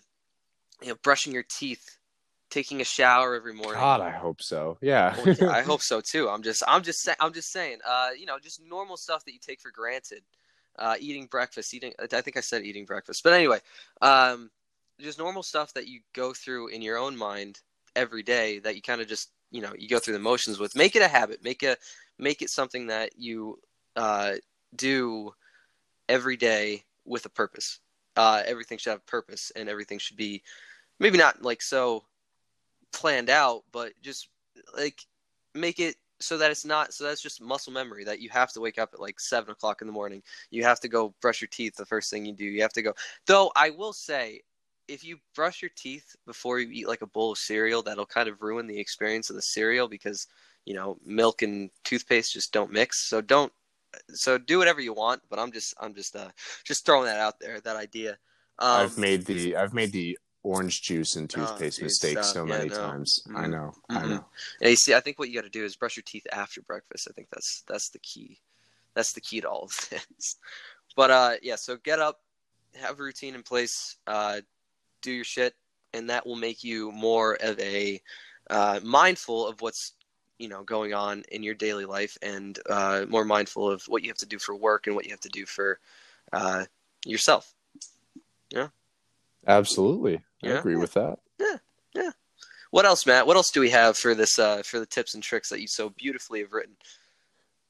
you 0.83 0.89
know, 0.89 0.97
brushing 1.03 1.33
your 1.33 1.45
teeth, 1.49 1.99
taking 2.51 2.81
a 2.81 2.85
shower 2.85 3.35
every 3.35 3.55
morning. 3.55 3.81
God, 3.81 4.01
I 4.01 4.11
hope 4.11 4.43
so. 4.43 4.79
Yeah. 4.81 5.17
I 5.51 5.63
hope 5.63 5.81
so 5.83 6.01
too. 6.01 6.29
I'm 6.29 6.43
just 6.43 6.63
I'm 6.69 6.83
just 6.83 7.03
sa- 7.03 7.15
I'm 7.19 7.33
just 7.33 7.51
saying. 7.51 7.79
Uh, 7.87 8.11
you 8.19 8.27
know, 8.27 8.39
just 8.39 8.63
normal 8.63 8.97
stuff 8.97 9.25
that 9.25 9.33
you 9.33 9.41
take 9.41 9.61
for 9.61 9.71
granted. 9.71 10.23
Uh, 10.77 10.97
eating 10.99 11.27
breakfast, 11.27 11.73
eating. 11.73 11.93
I 12.01 12.21
think 12.21 12.37
I 12.37 12.41
said 12.41 12.65
eating 12.65 12.85
breakfast, 12.85 13.23
but 13.23 13.33
anyway, 13.33 13.61
um, 14.03 14.51
just 15.01 15.19
normal 15.19 15.43
stuff 15.45 15.73
that 15.75 15.87
you 15.87 16.01
go 16.15 16.33
through 16.33 16.69
in 16.69 16.83
your 16.83 16.99
own 16.99 17.17
mind 17.17 17.61
every 17.97 18.23
day 18.23 18.59
that 18.59 18.75
you 18.75 18.83
kind 18.83 19.01
of 19.01 19.07
just 19.07 19.31
you 19.55 19.63
know 19.63 19.73
you 19.79 19.89
go 19.89 20.01
through 20.01 20.15
the 20.15 20.21
motions 20.21 20.59
with 20.59 20.75
make 20.75 20.97
it 20.97 21.03
a 21.03 21.09
habit 21.09 21.43
make 21.45 21.63
a 21.63 21.77
make 22.19 22.43
it 22.43 22.51
something 22.51 22.89
that 22.89 23.11
you 23.17 23.59
uh, 23.97 24.33
do 24.75 25.33
every 26.09 26.37
day 26.37 26.83
with 27.05 27.25
a 27.27 27.31
purpose. 27.31 27.81
Uh, 28.17 28.43
everything 28.47 28.79
should 28.79 28.91
have 28.91 29.07
purpose 29.07 29.51
and 29.57 29.69
everything 29.69 29.99
should 29.99 30.17
be 30.17 30.43
maybe 31.01 31.19
not 31.19 31.43
like 31.43 31.61
so 31.61 32.05
planned 32.93 33.31
out 33.31 33.63
but 33.73 33.93
just 34.03 34.29
like 34.77 35.01
make 35.55 35.81
it 35.81 35.97
so 36.21 36.39
that 36.39 36.51
it's 36.53 36.65
not 36.65 36.95
so 36.95 37.03
that's 37.03 37.21
just 37.21 37.43
muscle 37.43 37.73
memory 37.73 38.05
that 38.05 38.21
you 38.21 38.29
have 38.31 38.53
to 38.53 38.61
wake 38.61 38.79
up 38.79 38.91
at 38.93 39.01
like 39.01 39.19
seven 39.19 39.51
o'clock 39.51 39.83
in 39.83 39.87
the 39.87 39.93
morning. 39.93 40.23
You 40.51 40.63
have 40.63 40.81
to 40.81 40.89
go 40.89 41.15
brush 41.21 41.41
your 41.41 41.49
teeth 41.49 41.75
the 41.75 41.87
first 41.87 42.11
thing 42.11 42.25
you 42.25 42.33
do. 42.33 42.45
You 42.45 42.63
have 42.63 42.73
to 42.75 42.83
go 42.83 42.95
though 43.27 43.51
i 43.57 43.71
will 43.71 43.93
say 43.93 44.43
if 44.89 45.05
you 45.05 45.19
brush 45.35 45.63
your 45.63 45.71
teeth 45.77 46.17
before 46.27 46.61
you 46.61 46.69
eat 46.71 46.89
like 46.89 47.03
a 47.03 47.07
bowl 47.07 47.33
of 47.33 47.39
cereal, 47.39 47.83
that'll 47.83 48.07
kind 48.07 48.29
of 48.29 48.43
ruin 48.43 48.67
the 48.67 48.79
experience 48.79 49.31
of 49.31 49.37
the 49.37 49.43
cereal 49.43 49.89
because 49.89 50.27
you 50.65 50.75
know 50.75 50.99
milk 51.05 51.43
and 51.43 51.71
toothpaste 51.85 52.33
just 52.33 52.53
don't 52.53 52.73
mix. 52.73 53.09
So 53.09 53.21
don't. 53.21 53.53
So 54.09 54.39
do 54.39 54.59
whatever 54.59 54.81
you 54.81 54.93
want, 54.93 55.23
but 55.31 55.39
I'm 55.39 55.53
just 55.53 55.75
I'm 55.81 55.95
just 55.95 56.17
uh 56.17 56.29
just 56.65 56.85
throwing 56.85 57.07
that 57.07 57.21
out 57.21 57.41
there 57.41 57.61
that 57.61 57.77
idea. 57.77 58.19
Um, 58.59 58.83
I've 58.83 58.99
made 58.99 59.25
the 59.27 59.57
I've 59.57 59.75
made 59.75 59.93
the 59.93 60.19
orange 60.43 60.83
juice 60.83 61.17
and 61.17 61.29
Oh, 61.29 61.37
toothpaste 61.37 61.79
dude, 61.79 61.87
mistake 61.87 62.23
so 62.23 62.45
Yeah, 62.45 62.59
many 62.59 62.71
no. 62.71 62.77
times. 62.77 63.23
I 63.35 63.47
Mhm. 63.47 63.51
know. 63.51 63.75
I 63.89 64.01
Mhm. 64.01 64.09
know. 64.11 64.25
Yeah, 64.61 64.69
you 64.69 64.77
see, 64.77 64.95
I 64.95 65.01
think 65.01 65.19
what 65.19 65.29
you 65.29 65.35
got 65.35 65.45
to 65.45 65.51
do 65.51 65.65
is 65.65 65.75
brush 65.77 65.97
your 65.97 66.05
teeth 66.05 66.27
after 66.33 66.63
breakfast. 66.63 67.09
I 67.11 67.13
think 67.15 67.29
that's 67.31 67.63
that's 67.67 67.89
the 67.89 67.99
key. 68.01 68.39
That's 68.95 69.13
the 69.13 69.21
key 69.21 69.41
to 69.41 69.49
all 69.49 69.65
of 69.65 69.77
this. 69.91 70.37
But 70.97 71.11
uh, 71.11 71.33
yeah, 71.43 71.57
so 71.57 71.77
get 71.77 71.99
up, 71.99 72.21
have 72.75 73.01
a 73.01 73.03
routine 73.03 73.35
in 73.35 73.43
place, 73.43 73.97
uh, 74.07 74.41
do 75.05 75.13
your 75.13 75.25
shit, 75.25 75.55
and 75.93 76.11
that 76.11 76.27
will 76.27 76.37
make 76.37 76.65
you 76.65 76.91
more 76.93 77.35
of 77.41 77.59
a 77.61 78.01
uh, 78.51 78.81
mindful 78.83 79.47
of 79.47 79.61
what's 79.61 79.93
you 80.39 80.49
know 80.49 80.63
going 80.63 80.95
on 80.95 81.23
in 81.31 81.43
your 81.43 81.55
daily 81.55 81.85
life, 81.85 82.17
and 82.23 82.59
uh, 82.69 83.05
more 83.09 83.25
mindful 83.25 83.71
of 83.71 83.83
what 83.85 84.03
you 84.03 84.09
have 84.09 84.19
to 84.19 84.27
do 84.27 84.39
for 84.39 84.55
work 84.55 84.87
and 84.87 84.97
what 84.97 85.05
you 85.05 85.13
have 85.13 85.21
to 85.21 85.29
do 85.29 85.47
for 85.47 85.79
uh, 86.33 86.65
yourself. 87.05 87.55
Yeah, 88.51 88.69
absolutely. 89.47 90.17
I 90.43 90.49
Yeah. 90.49 90.59
agree 90.59 90.77
with 90.77 90.95
that. 90.95 91.19
Yeah, 91.39 91.57
yeah. 91.95 92.11
What 92.71 92.85
else, 92.85 93.07
Matt? 93.07 93.27
What 93.27 93.37
else 93.37 93.53
do 93.53 93.61
we 93.61 93.71
have 93.71 93.97
for 93.97 94.15
this 94.15 94.39
uh, 94.39 94.63
for 94.65 94.81
the 94.81 94.87
tips 94.87 95.15
and 95.15 95.23
tricks 95.23 95.49
that 95.51 95.61
you 95.61 95.69
so 95.69 95.91
beautifully 95.91 96.41
have 96.41 96.53
written? 96.53 96.77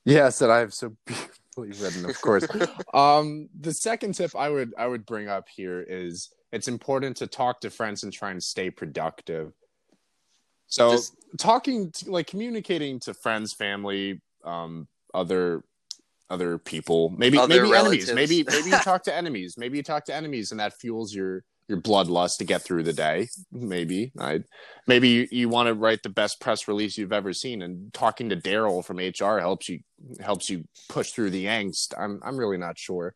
Yes, 0.04 0.38
that 0.38 0.50
I 0.50 0.58
have 0.58 0.74
so 0.74 0.96
beautifully 1.06 1.72
written, 1.82 2.04
of 2.04 2.20
course. 2.20 2.46
um, 2.94 3.48
the 3.58 3.72
second 3.72 4.14
tip 4.14 4.34
I 4.36 4.48
would 4.48 4.74
I 4.78 4.86
would 4.86 5.06
bring 5.06 5.28
up 5.28 5.48
here 5.48 5.84
is 5.86 6.30
it's 6.54 6.68
important 6.68 7.16
to 7.18 7.26
talk 7.26 7.60
to 7.60 7.70
friends 7.70 8.04
and 8.04 8.12
try 8.12 8.30
and 8.30 8.42
stay 8.42 8.70
productive. 8.70 9.52
So 10.68 10.92
Just- 10.92 11.14
talking 11.38 11.90
to, 11.92 12.10
like 12.10 12.26
communicating 12.26 13.00
to 13.00 13.14
friends, 13.14 13.52
family, 13.52 14.22
um, 14.44 14.88
other 15.12 15.62
other 16.30 16.56
people, 16.58 17.10
maybe 17.10 17.36
Other 17.38 17.56
maybe 17.62 17.70
relatives. 17.70 18.08
enemies, 18.08 18.30
maybe 18.30 18.44
maybe 18.56 18.70
you 18.70 18.78
talk 18.82 19.02
to 19.04 19.14
enemies, 19.14 19.56
maybe 19.58 19.76
you 19.76 19.82
talk 19.82 20.04
to 20.06 20.14
enemies, 20.14 20.50
and 20.52 20.60
that 20.60 20.72
fuels 20.78 21.14
your 21.14 21.44
your 21.68 21.80
bloodlust 21.80 22.38
to 22.38 22.44
get 22.44 22.62
through 22.62 22.82
the 22.82 22.92
day. 22.92 23.28
Maybe 23.52 24.12
I, 24.18 24.42
maybe 24.86 25.08
you, 25.08 25.28
you 25.30 25.48
want 25.48 25.66
to 25.68 25.74
write 25.74 26.02
the 26.02 26.08
best 26.10 26.40
press 26.40 26.66
release 26.68 26.96
you've 26.98 27.12
ever 27.12 27.32
seen, 27.32 27.62
and 27.62 27.92
talking 27.92 28.28
to 28.30 28.36
Daryl 28.36 28.84
from 28.84 28.98
HR 28.98 29.38
helps 29.40 29.68
you 29.68 29.80
helps 30.20 30.48
you 30.50 30.64
push 30.88 31.10
through 31.12 31.30
the 31.30 31.44
angst. 31.46 31.94
I'm 31.98 32.20
I'm 32.22 32.36
really 32.36 32.58
not 32.58 32.78
sure. 32.78 33.14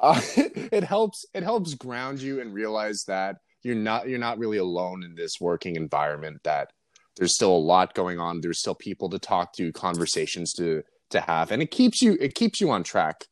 Uh, 0.00 0.20
it 0.36 0.84
helps 0.84 1.24
it 1.34 1.42
helps 1.42 1.74
ground 1.74 2.20
you 2.20 2.40
and 2.40 2.54
realize 2.54 3.04
that 3.06 3.36
you're 3.62 3.74
not 3.74 4.08
you're 4.08 4.18
not 4.18 4.38
really 4.38 4.58
alone 4.58 5.02
in 5.02 5.14
this 5.14 5.40
working 5.40 5.76
environment. 5.76 6.40
That 6.44 6.72
there's 7.16 7.34
still 7.34 7.54
a 7.54 7.58
lot 7.58 7.94
going 7.94 8.18
on. 8.18 8.40
There's 8.40 8.60
still 8.60 8.74
people 8.74 9.08
to 9.10 9.18
talk 9.18 9.52
to, 9.54 9.72
conversations 9.72 10.52
to 10.54 10.82
to 11.10 11.20
have, 11.20 11.50
and 11.50 11.62
it 11.62 11.70
keeps 11.70 12.02
you 12.02 12.16
it 12.20 12.34
keeps 12.34 12.60
you 12.60 12.70
on 12.70 12.82
track 12.82 13.26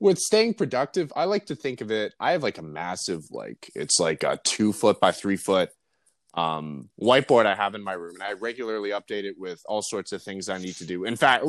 with 0.00 0.18
staying 0.18 0.54
productive, 0.54 1.12
I 1.14 1.24
like 1.24 1.46
to 1.46 1.54
think 1.54 1.82
of 1.82 1.90
it. 1.90 2.14
I 2.18 2.32
have 2.32 2.42
like 2.42 2.58
a 2.58 2.62
massive, 2.62 3.30
like 3.30 3.70
it's 3.76 4.00
like 4.00 4.22
a 4.24 4.40
two 4.42 4.72
foot 4.72 4.98
by 4.98 5.12
three 5.12 5.36
foot 5.36 5.70
um, 6.32 6.88
whiteboard 7.00 7.46
I 7.46 7.54
have 7.54 7.74
in 7.74 7.84
my 7.84 7.92
room, 7.92 8.14
and 8.14 8.22
I 8.22 8.32
regularly 8.32 8.90
update 8.90 9.24
it 9.24 9.36
with 9.38 9.62
all 9.66 9.82
sorts 9.82 10.12
of 10.12 10.22
things 10.22 10.48
I 10.48 10.58
need 10.58 10.74
to 10.76 10.86
do. 10.86 11.04
In 11.04 11.16
fact, 11.16 11.44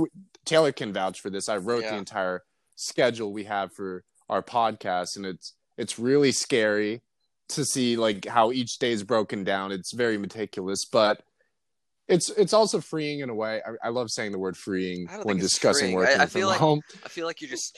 Taylor 0.46 0.74
can 0.74 0.92
vouch 0.92 1.22
for 1.22 1.30
this. 1.30 1.48
I 1.48 1.58
wrote 1.58 1.84
yeah. 1.84 1.92
the 1.92 1.98
entire 1.98 2.44
schedule 2.76 3.32
we 3.32 3.46
have 3.46 3.74
for 3.74 4.04
our 4.32 4.42
podcast, 4.42 5.18
and 5.18 5.26
it's 5.26 5.54
it's 5.78 6.00
really 6.00 6.32
scary 6.32 7.02
to 7.50 7.66
see 7.66 7.98
like 7.98 8.26
how 8.26 8.52
each 8.52 8.80
day 8.80 8.92
is 8.92 9.04
broken 9.04 9.44
down. 9.44 9.72
It's 9.72 9.94
very 9.94 10.18
meticulous, 10.18 10.86
but 10.86 11.22
it's 12.08 12.30
it's 12.32 12.54
also 12.54 12.82
freeing 12.82 13.20
in 13.20 13.30
a 13.30 13.36
way. 13.36 13.62
I, 13.66 13.88
I 13.88 13.90
love 13.90 14.10
saying 14.10 14.32
the 14.32 14.40
word 14.40 14.58
freeing 14.58 15.08
when 15.24 15.38
discussing 15.38 15.94
working 15.94 16.20
I, 16.20 16.24
I 16.24 16.26
feel 16.26 16.48
from 16.48 16.50
like, 16.50 16.60
home. 16.60 16.82
I 17.06 17.10
feel 17.10 17.28
like 17.28 17.42
you're 17.42 17.50
just 17.50 17.78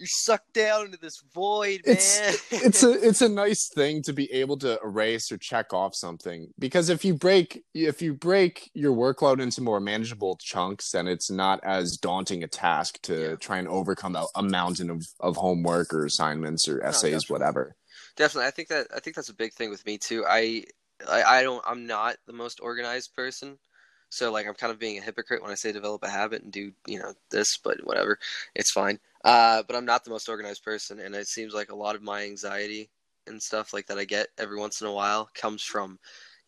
you're 0.00 0.06
sucked 0.06 0.54
down 0.54 0.86
into 0.86 0.98
this 0.98 1.22
void, 1.34 1.82
man. 1.84 1.96
It's, 1.96 2.30
it's 2.50 2.82
a 2.82 3.06
it's 3.06 3.20
a 3.20 3.28
nice 3.28 3.68
thing 3.68 4.02
to 4.04 4.14
be 4.14 4.32
able 4.32 4.56
to 4.58 4.80
erase 4.82 5.30
or 5.30 5.36
check 5.36 5.74
off 5.74 5.94
something 5.94 6.48
because 6.58 6.88
if 6.88 7.04
you 7.04 7.12
break 7.12 7.62
if 7.74 8.00
you 8.00 8.14
break 8.14 8.70
your 8.72 8.96
workload 8.96 9.42
into 9.42 9.60
more 9.60 9.78
manageable 9.78 10.38
chunks, 10.40 10.90
then 10.92 11.06
it's 11.06 11.30
not 11.30 11.60
as 11.62 11.98
daunting 11.98 12.42
a 12.42 12.48
task 12.48 13.00
to 13.02 13.20
yeah. 13.20 13.36
try 13.36 13.58
and 13.58 13.68
overcome 13.68 14.16
a, 14.16 14.24
a, 14.34 14.42
mountain 14.42 14.88
of, 14.88 15.06
of 15.20 15.36
homework 15.36 15.92
or 15.92 16.06
assignments 16.06 16.66
or 16.66 16.82
essays, 16.82 17.28
no, 17.28 17.34
whatever. 17.34 17.76
Definitely, 18.16 18.48
I 18.48 18.52
think 18.52 18.68
that 18.68 18.86
I 18.96 19.00
think 19.00 19.16
that's 19.16 19.28
a 19.28 19.34
big 19.34 19.52
thing 19.52 19.68
with 19.68 19.84
me 19.84 19.98
too. 19.98 20.24
I 20.26 20.64
I, 21.06 21.22
I 21.22 21.42
don't 21.42 21.62
I'm 21.66 21.86
not 21.86 22.16
the 22.26 22.32
most 22.32 22.60
organized 22.62 23.14
person. 23.14 23.58
So 24.08 24.32
like 24.32 24.46
I'm 24.46 24.54
kind 24.54 24.72
of 24.72 24.78
being 24.78 24.96
a 24.96 25.02
hypocrite 25.02 25.42
when 25.42 25.52
I 25.52 25.56
say 25.56 25.72
develop 25.72 26.02
a 26.04 26.08
habit 26.08 26.42
and 26.42 26.50
do 26.50 26.72
you 26.86 26.98
know 26.98 27.12
this, 27.30 27.58
but 27.62 27.84
whatever, 27.84 28.18
it's 28.54 28.72
fine. 28.72 28.98
Uh, 29.24 29.62
but 29.66 29.76
I'm 29.76 29.84
not 29.84 30.04
the 30.04 30.10
most 30.10 30.28
organized 30.28 30.64
person, 30.64 31.00
and 31.00 31.14
it 31.14 31.28
seems 31.28 31.52
like 31.52 31.70
a 31.70 31.76
lot 31.76 31.94
of 31.94 32.02
my 32.02 32.22
anxiety 32.22 32.90
and 33.26 33.42
stuff 33.42 33.72
like 33.72 33.86
that 33.86 33.98
I 33.98 34.04
get 34.04 34.28
every 34.38 34.58
once 34.58 34.80
in 34.80 34.86
a 34.86 34.92
while 34.92 35.28
comes 35.34 35.62
from, 35.62 35.98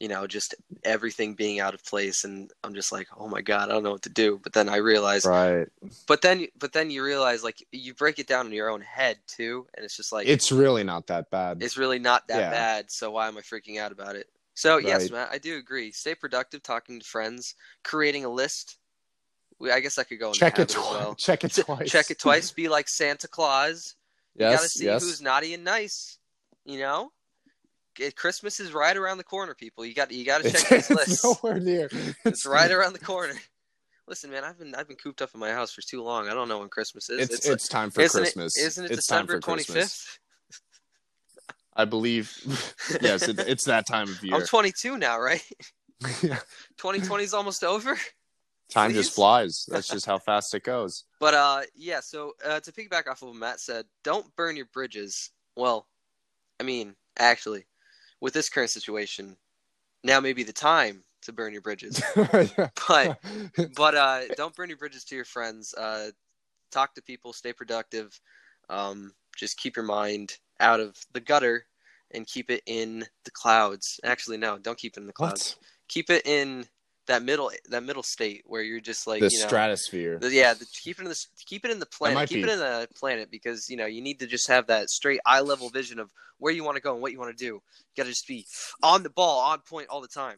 you 0.01 0.09
know, 0.09 0.27
just 0.27 0.55
everything 0.83 1.35
being 1.35 1.61
out 1.61 1.75
of 1.75 1.85
place, 1.85 2.25
and 2.25 2.51
I'm 2.65 2.75
just 2.75 2.91
like, 2.91 3.09
oh 3.17 3.29
my 3.29 3.43
god, 3.43 3.69
I 3.69 3.73
don't 3.73 3.83
know 3.83 3.93
what 3.93 4.03
to 4.03 4.11
do. 4.11 4.41
But 4.43 4.55
then 4.55 4.71
I 4.71 4.77
realize, 4.77 5.27
right. 5.27 5.69
But 6.09 6.23
then, 6.23 6.47
but 6.59 6.73
then 6.73 6.91
you 6.91 7.05
realize, 7.05 7.45
like, 7.45 7.63
you 7.73 7.93
break 7.93 8.19
it 8.19 8.27
down 8.27 8.47
in 8.47 8.53
your 8.53 8.71
own 8.71 8.81
head 8.81 9.19
too, 9.27 9.67
and 9.75 9.85
it's 9.85 9.97
just 9.97 10.13
like 10.13 10.27
it's 10.27 10.51
really 10.51 10.83
not 10.83 11.09
that 11.09 11.31
bad. 11.31 11.63
It's 11.63 11.77
really 11.77 11.99
not 11.99 12.27
that 12.29 12.39
yeah. 12.39 12.51
bad. 12.51 12.91
So 12.91 13.11
why 13.11 13.29
am 13.29 13.37
I 13.37 13.43
freaking 13.43 13.79
out 13.79 13.93
about 13.93 14.17
it? 14.17 14.29
So 14.55 14.77
right. 14.77 14.85
yes, 14.85 15.11
Matt, 15.11 15.29
I 15.31 15.39
do 15.39 15.59
agree. 15.59 15.93
Stay 15.93 16.15
productive, 16.15 16.63
talking 16.63 17.01
to 17.01 17.07
friends, 17.07 17.55
creating 17.85 18.25
a 18.25 18.31
list 18.31 18.79
I 19.71 19.81
guess 19.81 19.99
I 19.99 20.05
could 20.05 20.19
go 20.19 20.33
check 20.33 20.59
it 20.59 20.71
twice. 20.71 20.91
Well. 20.91 21.15
Check 21.19 21.45
it 21.45 21.55
twice. 21.55 21.91
check 21.91 22.11
it 22.11 22.19
twice. 22.19 22.51
Be 22.63 22.69
like 22.69 22.89
Santa 22.89 23.29
Claus. 23.29 23.95
You 24.35 24.47
yes, 24.47 24.57
gotta 24.57 24.69
see 24.69 24.85
yes. 24.87 25.03
who's 25.03 25.21
naughty 25.21 25.55
and 25.55 25.65
nice. 25.65 26.19
You 26.65 26.79
know, 26.79 27.11
Christmas 28.17 28.61
is 28.61 28.73
right 28.73 28.97
around 28.97 29.19
the 29.19 29.25
corner, 29.25 29.55
people. 29.55 29.85
You 29.85 29.95
got 29.95 30.11
you 30.11 30.25
got 30.25 30.43
to 30.43 30.51
check 30.51 30.73
it's, 30.73 30.89
this 30.89 30.91
list. 30.91 31.09
It's 31.09 31.25
nowhere 31.25 31.61
near. 31.61 31.89
It's, 31.91 32.17
it's 32.25 32.47
right 32.47 32.71
around 32.71 32.95
the 32.95 32.99
corner. 32.99 33.35
Listen, 34.09 34.31
man, 34.31 34.45
I've 34.45 34.59
been 34.59 34.75
I've 34.75 34.89
been 34.89 34.97
cooped 34.97 35.23
up 35.23 35.31
in 35.35 35.41
my 35.41 35.51
house 35.51 35.73
for 35.73 35.83
too 35.83 36.03
long. 36.03 36.29
I 36.29 36.35
don't 36.35 36.49
know 36.49 36.59
when 36.59 36.69
Christmas 36.69 37.11
is. 37.11 37.21
It's 37.21 37.35
it's, 37.35 37.49
it's 37.49 37.69
time 37.69 37.91
for 37.91 38.01
isn't 38.01 38.21
Christmas. 38.21 38.59
It, 38.59 38.67
isn't 38.67 38.85
it 38.87 38.91
it's 38.93 39.07
December 39.07 39.41
twenty 39.41 39.65
fifth? 39.65 40.19
I 41.77 41.85
believe. 41.85 42.31
yes, 43.01 43.29
it, 43.29 43.39
it's 43.41 43.65
that 43.65 43.87
time 43.87 44.09
of 44.09 44.23
year. 44.23 44.35
I'm 44.35 44.47
22 44.47 44.99
now, 44.99 45.19
right? 45.19 45.43
yeah. 46.23 46.37
2020 46.77 47.25
is 47.25 47.33
almost 47.33 47.65
over. 47.65 47.97
Time 48.73 48.91
Please? 48.91 48.97
just 48.97 49.15
flies. 49.15 49.67
That's 49.69 49.89
just 49.97 50.07
how 50.07 50.19
fast 50.19 50.55
it 50.55 50.65
goes. 50.65 51.05
But 51.21 51.35
uh, 51.35 51.63
yeah. 51.75 52.01
So 52.01 52.33
uh, 52.45 52.61
to 52.61 52.73
piggyback 52.73 53.07
off 53.07 53.23
of 53.23 53.29
what 53.29 53.37
Matt 53.37 53.61
said, 53.61 53.85
don't 54.03 54.35
burn 54.37 54.57
your 54.57 54.67
bridges. 54.73 55.31
Well, 55.57 55.87
I 56.59 56.65
mean, 56.65 56.95
actually, 57.19 57.67
with 58.21 58.33
this 58.33 58.49
current 58.49 58.71
situation, 58.71 59.37
now 60.05 60.21
may 60.21 60.33
be 60.33 60.43
the 60.43 60.53
time 60.53 61.05
to 61.23 61.33
burn 61.33 61.53
your 61.53 61.63
bridges. 61.63 62.03
but 62.17 63.21
but 63.77 63.95
uh, 63.95 64.21
don't 64.37 64.55
burn 64.55 64.69
your 64.69 64.79
bridges 64.79 65.05
to 65.05 65.17
your 65.17 65.25
friends. 65.25 65.75
Uh, 65.75 66.11
talk 66.71 66.95
to 66.95 67.03
people. 67.03 67.33
Stay 67.33 67.53
productive. 67.53 68.19
Um, 68.71 69.13
just 69.37 69.59
keep 69.59 69.77
your 69.77 69.85
mind 69.85 70.39
out 70.61 70.81
of 70.81 70.97
the 71.13 71.21
gutter 71.21 71.67
and 72.13 72.27
keep 72.27 72.51
it 72.51 72.63
in 72.67 73.05
the 73.25 73.31
clouds. 73.31 74.01
Actually, 74.05 74.37
no, 74.39 74.59
don't 74.59 74.79
keep 74.79 74.97
it 74.97 75.01
in 75.01 75.07
the 75.07 75.13
clouds. 75.13 75.57
What? 75.59 75.69
Keep 75.89 76.11
it 76.11 76.27
in 76.27 76.67
that 77.07 77.23
middle 77.23 77.51
that 77.69 77.83
middle 77.83 78.03
state 78.03 78.43
where 78.47 78.63
you're 78.63 78.81
just 78.81 79.07
like 79.07 79.21
the 79.21 79.31
you 79.31 79.41
know, 79.41 79.47
stratosphere. 79.47 80.19
The, 80.19 80.31
yeah, 80.31 80.55
the, 80.55 80.67
keep 80.73 80.99
it 80.99 81.03
in 81.03 81.09
the 81.09 81.27
keep 81.45 81.65
it 81.65 81.71
in 81.71 81.79
the 81.79 81.87
planet. 81.87 82.29
Keep 82.29 82.45
be. 82.45 82.51
it 82.51 82.53
in 82.53 82.59
the 82.59 82.89
planet 82.95 83.31
because 83.31 83.69
you 83.69 83.77
know 83.77 83.87
you 83.87 84.01
need 84.01 84.21
to 84.21 84.27
just 84.27 84.49
have 84.49 84.67
that 84.69 84.91
straight 84.91 85.21
eye 85.27 85.41
level 85.41 85.69
vision 85.69 85.99
of 85.99 86.11
where 86.39 86.53
you 86.53 86.65
want 86.65 86.77
to 86.77 86.83
go 86.83 86.93
and 86.93 87.03
what 87.03 87.13
you 87.13 87.19
want 87.19 87.37
to 87.37 87.45
do. 87.45 87.55
You 87.55 87.61
got 87.97 88.05
to 88.05 88.11
just 88.11 88.27
be 88.27 88.47
on 88.83 89.03
the 89.03 89.11
ball, 89.11 89.41
on 89.41 89.61
point 89.61 89.89
all 89.89 90.01
the 90.01 90.09
time. 90.09 90.37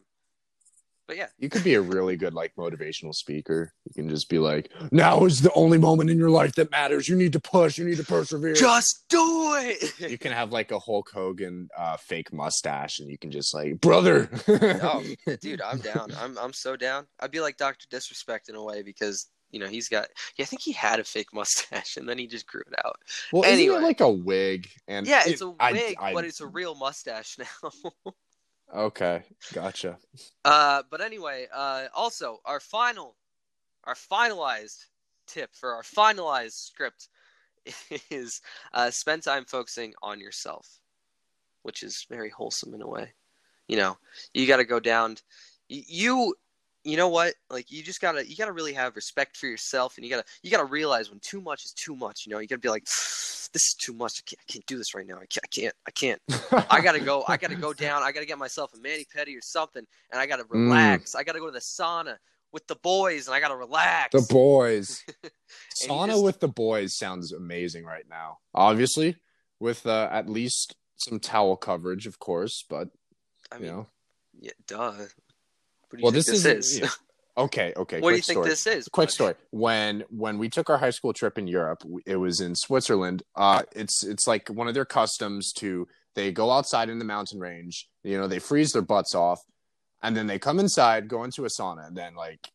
But 1.07 1.17
yeah, 1.17 1.27
you 1.37 1.49
could 1.49 1.63
be 1.63 1.75
a 1.75 1.81
really 1.81 2.15
good 2.15 2.33
like 2.33 2.55
motivational 2.55 3.13
speaker. 3.13 3.73
You 3.85 3.93
can 3.93 4.09
just 4.09 4.27
be 4.27 4.39
like, 4.39 4.71
"Now 4.91 5.25
is 5.25 5.41
the 5.41 5.53
only 5.53 5.77
moment 5.77 6.09
in 6.09 6.17
your 6.17 6.31
life 6.31 6.55
that 6.55 6.71
matters. 6.71 7.07
You 7.07 7.15
need 7.15 7.33
to 7.33 7.39
push. 7.39 7.77
You 7.77 7.85
need 7.85 7.97
to 7.97 8.03
persevere. 8.03 8.55
Just 8.55 9.05
do 9.07 9.53
it." 9.59 9.99
you 10.09 10.17
can 10.17 10.31
have 10.31 10.51
like 10.51 10.71
a 10.71 10.79
Hulk 10.79 11.11
Hogan 11.13 11.69
uh, 11.77 11.97
fake 11.97 12.33
mustache, 12.33 12.99
and 12.99 13.09
you 13.09 13.19
can 13.19 13.29
just 13.29 13.53
like, 13.53 13.79
"Brother." 13.81 14.29
oh, 14.47 15.03
dude, 15.41 15.61
I'm 15.61 15.79
down. 15.79 16.11
I'm 16.19 16.37
I'm 16.39 16.53
so 16.53 16.75
down. 16.75 17.05
I'd 17.19 17.31
be 17.31 17.39
like 17.39 17.57
Doctor 17.57 17.85
Disrespect 17.89 18.49
in 18.49 18.55
a 18.55 18.63
way 18.63 18.81
because 18.81 19.27
you 19.51 19.59
know 19.59 19.67
he's 19.67 19.89
got. 19.89 20.07
Yeah, 20.37 20.43
I 20.43 20.45
think 20.47 20.63
he 20.63 20.71
had 20.71 20.99
a 20.99 21.03
fake 21.03 21.29
mustache, 21.33 21.97
and 21.97 22.09
then 22.09 22.17
he 22.17 22.25
just 22.25 22.47
grew 22.47 22.63
it 22.65 22.79
out. 22.83 22.97
Well, 23.31 23.43
anyway, 23.45 23.79
like 23.79 24.01
a 24.01 24.09
wig? 24.09 24.69
And 24.87 25.05
yeah, 25.05 25.21
it's 25.25 25.41
it, 25.41 25.45
a 25.45 25.49
wig, 25.49 25.57
I, 25.59 25.95
I, 25.99 26.13
but 26.13 26.25
it's 26.25 26.41
a 26.41 26.47
real 26.47 26.73
mustache 26.73 27.37
now. 27.37 27.81
Okay, 28.75 29.23
gotcha. 29.53 29.97
Uh, 30.43 30.83
but 30.91 30.99
anyway, 30.99 31.47
uh, 31.53 31.85
also 31.95 32.41
our 32.43 32.59
final, 32.59 33.15
our 33.85 33.95
finalized 33.95 34.85
tip 35.27 35.49
for 35.53 35.73
our 35.73 35.81
finalized 35.81 36.65
script 36.65 37.07
is 38.11 38.41
uh, 38.73 38.91
spend 38.91 39.23
time 39.23 39.45
focusing 39.45 39.93
on 40.03 40.19
yourself, 40.19 40.81
which 41.63 41.83
is 41.83 42.05
very 42.09 42.29
wholesome 42.29 42.73
in 42.73 42.81
a 42.81 42.87
way. 42.87 43.13
You 43.69 43.77
know, 43.77 43.97
you 44.33 44.45
got 44.45 44.57
to 44.57 44.65
go 44.65 44.81
down. 44.81 45.15
You 45.69 46.35
you 46.85 46.97
know 46.97 47.09
what? 47.09 47.33
Like 47.49 47.71
you 47.71 47.81
just 47.81 47.99
gotta 47.99 48.29
you 48.29 48.35
gotta 48.37 48.51
really 48.51 48.71
have 48.73 48.95
respect 48.95 49.35
for 49.35 49.47
yourself, 49.47 49.97
and 49.97 50.05
you 50.05 50.11
gotta 50.11 50.23
you 50.43 50.51
gotta 50.51 50.65
realize 50.65 51.09
when 51.09 51.19
too 51.19 51.41
much 51.41 51.65
is 51.65 51.73
too 51.73 51.95
much. 51.95 52.25
You 52.25 52.31
know, 52.31 52.39
you 52.39 52.47
gotta 52.47 52.59
be 52.59 52.69
like, 52.69 52.83
this 52.83 53.51
is 53.53 53.75
too 53.77 53.91
much. 53.91 54.21
I 54.21 54.23
can't, 54.29 54.39
I 54.39 54.51
can't 54.51 54.65
do 54.67 54.77
this 54.77 54.93
right 54.93 55.05
now. 55.05 55.15
I 55.15 55.25
can't. 55.25 55.43
I 55.43 55.47
can't. 55.47 55.75
I 55.87 55.91
can't. 55.91 56.71
I 56.71 56.81
gotta 56.81 56.99
go. 56.99 57.25
I 57.27 57.37
gotta 57.37 57.55
go 57.55 57.73
down. 57.73 58.03
I 58.03 58.11
gotta 58.11 58.27
get 58.27 58.37
myself 58.37 58.71
a 58.75 58.77
mani 58.77 59.03
pedi 59.03 59.35
or 59.35 59.41
something, 59.41 59.83
and 60.11 60.21
I 60.21 60.27
gotta 60.27 60.43
mm. 60.43 60.51
relax. 60.51 61.15
Mm. 61.15 61.19
I 61.19 61.23
gotta 61.23 61.39
go 61.39 61.47
to 61.47 61.51
the 61.51 61.59
sauna 61.59 62.17
with 62.53 62.67
the 62.67 62.75
boys, 62.75 63.27
and 63.27 63.35
I 63.35 63.39
gotta 63.39 63.57
relax. 63.57 64.11
The 64.11 64.31
boys. 64.31 65.03
sauna 65.75 66.09
just... 66.09 66.23
with 66.23 66.39
the 66.39 66.47
boys 66.47 66.95
sounds 66.95 67.31
amazing 67.31 67.83
right 67.83 68.05
now. 68.07 68.37
Obviously, 68.53 69.15
with 69.59 69.87
uh, 69.87 70.07
at 70.11 70.29
least 70.29 70.75
some 70.97 71.19
towel 71.19 71.57
coverage, 71.57 72.05
of 72.05 72.19
course, 72.19 72.63
but 72.69 72.89
I 73.51 73.55
mean, 73.55 73.65
you 73.65 73.71
know. 73.71 73.87
Yeah, 74.39 74.51
duh 74.67 74.91
well, 76.01 76.11
this, 76.11 76.25
this 76.25 76.45
is, 76.45 76.79
Yeah. 76.79 76.89
Okay, 77.37 77.73
okay. 77.75 77.99
what 77.99 78.11
do 78.11 78.15
you 78.15 78.21
story. 78.21 78.35
think 78.35 78.45
this 78.45 78.65
is? 78.65 78.87
Quick 78.87 79.09
story. 79.09 79.35
When 79.51 80.05
when 80.09 80.37
we 80.37 80.49
took 80.49 80.69
our 80.69 80.77
high 80.77 80.91
school 80.91 81.11
trip 81.11 81.37
in 81.37 81.47
Europe, 81.47 81.83
it 82.05 82.15
was 82.15 82.39
in 82.39 82.55
Switzerland. 82.55 83.23
Uh, 83.35 83.63
it's 83.73 84.05
it's 84.05 84.25
like 84.25 84.47
one 84.47 84.69
of 84.69 84.73
their 84.73 84.85
customs 84.85 85.51
to 85.53 85.87
they 86.13 86.31
go 86.31 86.49
outside 86.49 86.89
in 86.89 86.97
the 86.97 87.05
mountain 87.05 87.39
range. 87.39 87.89
You 88.03 88.17
know, 88.17 88.27
they 88.27 88.39
freeze 88.39 88.71
their 88.71 88.81
butts 88.81 89.13
off, 89.13 89.41
and 90.01 90.15
then 90.15 90.27
they 90.27 90.39
come 90.39 90.59
inside, 90.59 91.09
go 91.09 91.25
into 91.25 91.43
a 91.43 91.49
sauna, 91.49 91.87
and 91.87 91.97
then 91.97 92.15
like, 92.15 92.47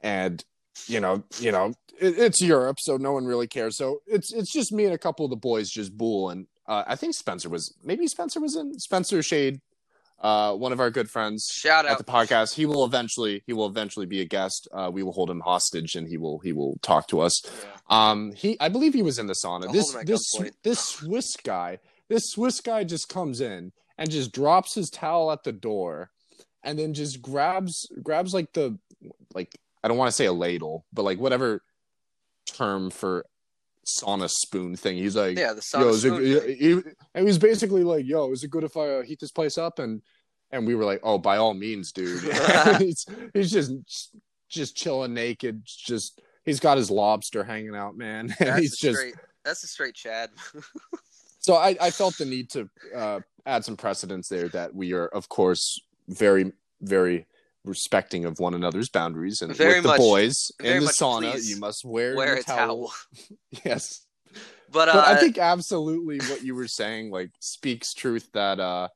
and 0.00 0.44
you 0.86 1.00
know, 1.00 1.24
you 1.40 1.50
know, 1.50 1.72
it, 2.00 2.18
it's 2.18 2.40
Europe, 2.40 2.78
so 2.80 2.98
no 2.98 3.12
one 3.12 3.24
really 3.24 3.48
cares. 3.48 3.76
So 3.76 4.02
it's 4.06 4.32
it's 4.32 4.52
just 4.52 4.72
me 4.72 4.84
and 4.84 4.94
a 4.94 4.98
couple 4.98 5.24
of 5.24 5.30
the 5.30 5.36
boys 5.36 5.70
just 5.70 5.96
bull, 5.98 6.30
and 6.30 6.46
uh, 6.68 6.84
I 6.86 6.94
think 6.94 7.14
Spencer 7.14 7.48
was 7.48 7.74
maybe 7.82 8.06
Spencer 8.06 8.38
was 8.38 8.54
in 8.54 8.78
Spencer 8.78 9.24
Shade 9.24 9.60
uh, 10.20 10.54
one 10.54 10.72
of 10.72 10.80
our 10.80 10.90
good 10.90 11.10
friends 11.10 11.48
shout 11.52 11.86
out 11.86 11.92
at 11.92 11.98
the 11.98 12.04
podcast. 12.04 12.54
He 12.54 12.66
will 12.66 12.84
eventually 12.84 13.42
he 13.46 13.52
will 13.52 13.66
eventually 13.66 14.06
be 14.06 14.20
a 14.20 14.24
guest. 14.24 14.68
Uh, 14.72 14.90
we 14.92 15.02
will 15.02 15.12
hold 15.12 15.30
him 15.30 15.40
hostage 15.40 15.94
and 15.94 16.08
he 16.08 16.16
will 16.16 16.38
he 16.40 16.52
will 16.52 16.78
talk 16.82 17.08
to 17.08 17.20
us. 17.20 17.42
Yeah. 17.44 18.10
Um, 18.10 18.32
he 18.32 18.56
I 18.60 18.68
believe 18.68 18.94
he 18.94 19.02
was 19.02 19.18
in 19.18 19.26
the 19.26 19.34
sauna. 19.34 19.66
I'll 19.66 19.72
this 19.72 19.96
this 20.04 20.34
this 20.62 20.80
Swiss 20.80 21.36
guy 21.36 21.78
this 22.08 22.30
Swiss 22.30 22.60
guy 22.60 22.84
just 22.84 23.08
comes 23.08 23.40
in 23.40 23.72
and 23.96 24.10
just 24.10 24.32
drops 24.32 24.74
his 24.74 24.90
towel 24.90 25.30
at 25.30 25.44
the 25.44 25.52
door 25.52 26.10
and 26.62 26.78
then 26.78 26.94
just 26.94 27.22
grabs 27.22 27.88
grabs 28.02 28.34
like 28.34 28.52
the 28.52 28.78
like 29.34 29.58
I 29.82 29.88
don't 29.88 29.98
want 29.98 30.08
to 30.08 30.16
say 30.16 30.26
a 30.26 30.32
ladle, 30.32 30.84
but 30.92 31.04
like 31.04 31.18
whatever 31.18 31.62
term 32.46 32.90
for 32.90 33.26
sauna 33.88 34.30
spoon 34.30 34.76
thing. 34.76 34.96
He's 34.96 35.16
like, 35.16 35.38
Yeah, 35.38 35.52
the 35.52 35.66
yo, 35.74 35.84
sauna 35.84 35.90
is 35.90 36.04
it, 36.04 36.08
spoon 36.08 36.24
he, 36.24 36.38
thing. 36.40 36.84
he, 37.14 37.18
he 37.20 37.24
was 37.24 37.38
basically 37.38 37.84
like, 37.84 38.06
yo, 38.06 38.30
is 38.32 38.44
it 38.44 38.50
good 38.50 38.64
if 38.64 38.76
I 38.76 38.88
uh, 38.88 39.02
heat 39.02 39.20
this 39.20 39.32
place 39.32 39.58
up? 39.58 39.78
And 39.78 40.02
and 40.50 40.66
we 40.66 40.74
were 40.74 40.84
like, 40.84 41.00
oh, 41.02 41.18
by 41.18 41.36
all 41.36 41.54
means, 41.54 41.92
dude. 41.92 42.22
he's 42.78 43.06
he's 43.34 43.50
just 43.50 43.72
just 44.48 44.76
chilling 44.76 45.14
naked, 45.14 45.62
just 45.64 46.20
he's 46.44 46.60
got 46.60 46.78
his 46.78 46.90
lobster 46.90 47.44
hanging 47.44 47.76
out, 47.76 47.96
man, 47.96 48.34
That's 48.38 48.58
he's 48.58 48.78
just 48.78 48.98
straight. 48.98 49.14
That's 49.44 49.62
a 49.64 49.66
straight 49.66 49.94
Chad. 49.94 50.30
so 51.38 51.54
I, 51.54 51.76
I 51.80 51.90
felt 51.90 52.16
the 52.18 52.24
need 52.24 52.50
to 52.50 52.68
uh, 52.94 53.20
add 53.46 53.64
some 53.64 53.76
precedence 53.76 54.28
there 54.28 54.48
that 54.50 54.74
we 54.74 54.92
are, 54.92 55.06
of 55.06 55.28
course, 55.28 55.80
very, 56.08 56.52
very 56.80 57.26
respecting 57.68 58.24
of 58.24 58.38
one 58.38 58.54
another's 58.54 58.88
boundaries. 58.88 59.42
And 59.42 59.54
Very 59.54 59.80
with 59.80 59.92
the 59.92 59.98
boys 59.98 60.50
in 60.62 60.84
the 60.84 60.90
sauna, 60.90 61.38
you 61.46 61.58
must 61.58 61.84
wear, 61.84 62.16
Wear 62.16 62.36
a 62.36 62.42
towel. 62.42 62.92
Yes, 63.64 64.04
But, 64.70 64.88
uh, 64.88 64.94
but 64.94 65.06
I 65.08 65.20
think 65.20 65.38
absolutely 65.38 66.18
what 66.30 66.42
you 66.42 66.54
were 66.54 66.68
saying 66.68 67.10
like 67.10 67.30
speaks 67.40 67.94
truth 67.94 68.28
that 68.32 68.60
uh, 68.60 68.88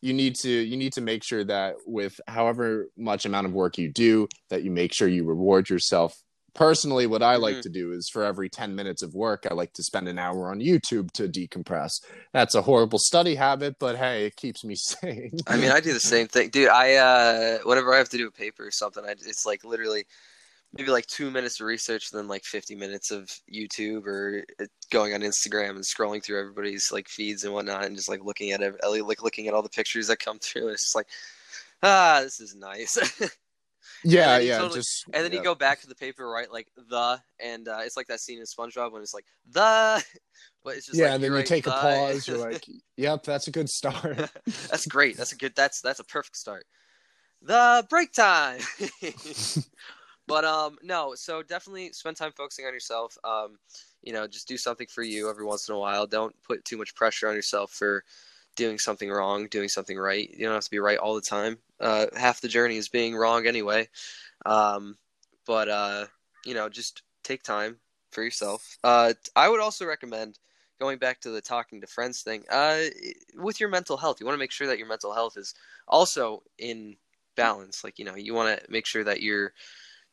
you 0.00 0.12
need 0.12 0.34
to 0.36 0.50
you 0.50 0.76
need 0.76 0.92
to 0.94 1.00
make 1.00 1.22
sure 1.24 1.44
that 1.44 1.76
with 1.86 2.20
however 2.26 2.88
much 2.96 3.24
amount 3.24 3.46
of 3.46 3.52
work 3.52 3.78
you 3.78 3.88
do, 3.88 4.28
that 4.50 4.62
you 4.62 4.70
make 4.70 4.92
sure 4.92 5.08
you 5.08 5.24
reward 5.24 5.70
yourself. 5.70 6.16
Personally, 6.54 7.06
what 7.06 7.22
I 7.22 7.36
like 7.36 7.56
Mhm. 7.56 7.62
to 7.62 7.68
do 7.70 7.92
is 7.92 8.10
for 8.10 8.22
every 8.24 8.50
10 8.50 8.74
minutes 8.74 9.02
of 9.02 9.14
work, 9.14 9.46
I 9.50 9.54
like 9.54 9.72
to 9.74 9.82
spend 9.82 10.06
an 10.06 10.18
hour 10.18 10.50
on 10.50 10.60
YouTube 10.60 11.10
to 11.12 11.26
decompress. 11.26 12.02
That's 12.32 12.54
a 12.54 12.60
horrible 12.62 12.98
study 12.98 13.36
habit, 13.36 13.76
but 13.78 13.96
hey, 13.96 14.26
it 14.26 14.36
keeps 14.36 14.62
me 14.62 14.74
sane. 14.76 15.38
I 15.46 15.56
mean, 15.56 15.70
I 15.70 15.80
do 15.80 15.94
the 15.94 16.00
same 16.00 16.28
thing, 16.28 16.50
dude. 16.50 16.68
I 16.68 16.94
uh, 16.96 17.58
whenever 17.64 17.94
I 17.94 17.98
have 17.98 18.10
to 18.10 18.18
do 18.18 18.26
a 18.26 18.30
paper 18.30 18.66
or 18.66 18.70
something, 18.70 19.02
I, 19.04 19.12
it's 19.12 19.46
like 19.46 19.64
literally 19.64 20.06
maybe 20.74 20.90
like 20.90 21.06
two 21.06 21.30
minutes 21.30 21.58
of 21.60 21.66
research, 21.66 22.10
then 22.10 22.28
like 22.28 22.44
fifty 22.44 22.74
minutes 22.74 23.10
of 23.10 23.30
YouTube 23.50 24.06
or 24.06 24.44
uh, 24.60 24.66
going 24.90 25.14
on 25.14 25.20
Instagram 25.22 25.70
and 25.70 25.84
scrolling 25.84 26.22
through 26.22 26.38
everybody's 26.40 26.92
like 26.92 27.08
feeds 27.08 27.44
and 27.44 27.54
whatnot, 27.54 27.84
and 27.84 27.96
just 27.96 28.08
like 28.10 28.22
looking 28.24 28.52
at 28.52 28.60
it, 28.60 28.74
like 28.82 29.22
looking 29.22 29.48
at 29.48 29.54
all 29.54 29.62
the 29.62 29.68
pictures 29.70 30.08
that 30.08 30.18
come 30.18 30.38
through. 30.38 30.68
It's 30.68 30.82
just 30.84 30.96
like, 30.96 31.08
ah, 31.82 32.20
this 32.22 32.40
is 32.40 32.54
nice. 32.54 32.98
yeah, 34.04 34.38
yeah, 34.38 34.58
totally- 34.58 34.80
just 34.80 35.04
and 35.12 35.24
then 35.24 35.32
yeah. 35.32 35.38
you 35.38 35.44
go 35.44 35.54
back 35.54 35.80
to 35.80 35.86
the 35.86 35.94
paper, 35.94 36.28
right? 36.28 36.50
Like 36.50 36.68
the, 36.76 37.20
and 37.40 37.68
uh, 37.68 37.80
it's 37.82 37.96
like 37.96 38.08
that 38.08 38.20
scene 38.20 38.38
in 38.38 38.44
SpongeBob 38.44 38.92
when 38.92 39.02
it's 39.02 39.14
like 39.14 39.26
the, 39.50 40.04
but 40.64 40.76
it's 40.76 40.86
just 40.86 40.98
yeah, 40.98 41.06
like, 41.06 41.14
and 41.14 41.24
then 41.24 41.30
you 41.32 41.36
right, 41.38 41.46
take 41.46 41.66
a 41.66 41.70
pause. 41.70 42.26
You're 42.26 42.38
like, 42.50 42.66
"Yep, 42.96 43.24
that's 43.24 43.48
a 43.48 43.50
good 43.50 43.68
start." 43.68 44.16
that's 44.70 44.86
great. 44.86 45.16
That's 45.16 45.32
a 45.32 45.36
good. 45.36 45.54
That's 45.54 45.80
that's 45.80 46.00
a 46.00 46.04
perfect 46.04 46.36
start. 46.36 46.64
The 47.42 47.86
break 47.90 48.12
time. 48.12 48.60
but 50.26 50.44
um, 50.44 50.76
no. 50.82 51.14
So 51.16 51.42
definitely 51.42 51.92
spend 51.92 52.16
time 52.16 52.32
focusing 52.36 52.66
on 52.66 52.72
yourself. 52.72 53.16
Um, 53.24 53.58
you 54.02 54.12
know, 54.12 54.26
just 54.26 54.48
do 54.48 54.56
something 54.56 54.86
for 54.88 55.02
you 55.02 55.28
every 55.28 55.44
once 55.44 55.68
in 55.68 55.74
a 55.74 55.78
while. 55.78 56.06
Don't 56.06 56.34
put 56.46 56.64
too 56.64 56.76
much 56.76 56.94
pressure 56.94 57.28
on 57.28 57.34
yourself 57.34 57.70
for 57.72 58.04
doing 58.56 58.78
something 58.78 59.10
wrong, 59.10 59.46
doing 59.48 59.68
something 59.68 59.98
right. 59.98 60.30
You 60.30 60.46
don't 60.46 60.54
have 60.54 60.64
to 60.64 60.70
be 60.70 60.78
right 60.78 60.98
all 60.98 61.14
the 61.14 61.20
time. 61.20 61.58
Uh, 61.80 62.06
half 62.16 62.40
the 62.40 62.48
journey 62.48 62.76
is 62.76 62.88
being 62.88 63.16
wrong 63.16 63.46
anyway. 63.46 63.88
Um, 64.46 64.96
but 65.46 65.68
uh, 65.68 66.06
you 66.44 66.54
know, 66.54 66.68
just 66.68 67.02
take 67.24 67.42
time 67.42 67.78
for 68.10 68.22
yourself. 68.22 68.78
Uh, 68.84 69.14
I 69.34 69.48
would 69.48 69.60
also 69.60 69.86
recommend 69.86 70.38
going 70.80 70.98
back 70.98 71.20
to 71.20 71.30
the 71.30 71.40
talking 71.40 71.80
to 71.80 71.86
friends 71.86 72.22
thing. 72.22 72.44
Uh, 72.50 72.84
with 73.36 73.60
your 73.60 73.68
mental 73.68 73.96
health, 73.96 74.20
you 74.20 74.26
want 74.26 74.34
to 74.34 74.40
make 74.40 74.50
sure 74.50 74.66
that 74.66 74.78
your 74.78 74.88
mental 74.88 75.12
health 75.12 75.36
is 75.36 75.54
also 75.88 76.42
in 76.58 76.96
balance. 77.36 77.84
Like 77.84 77.98
you 77.98 78.04
know, 78.04 78.16
you 78.16 78.34
want 78.34 78.58
to 78.58 78.70
make 78.70 78.86
sure 78.86 79.04
that 79.04 79.22
you're 79.22 79.52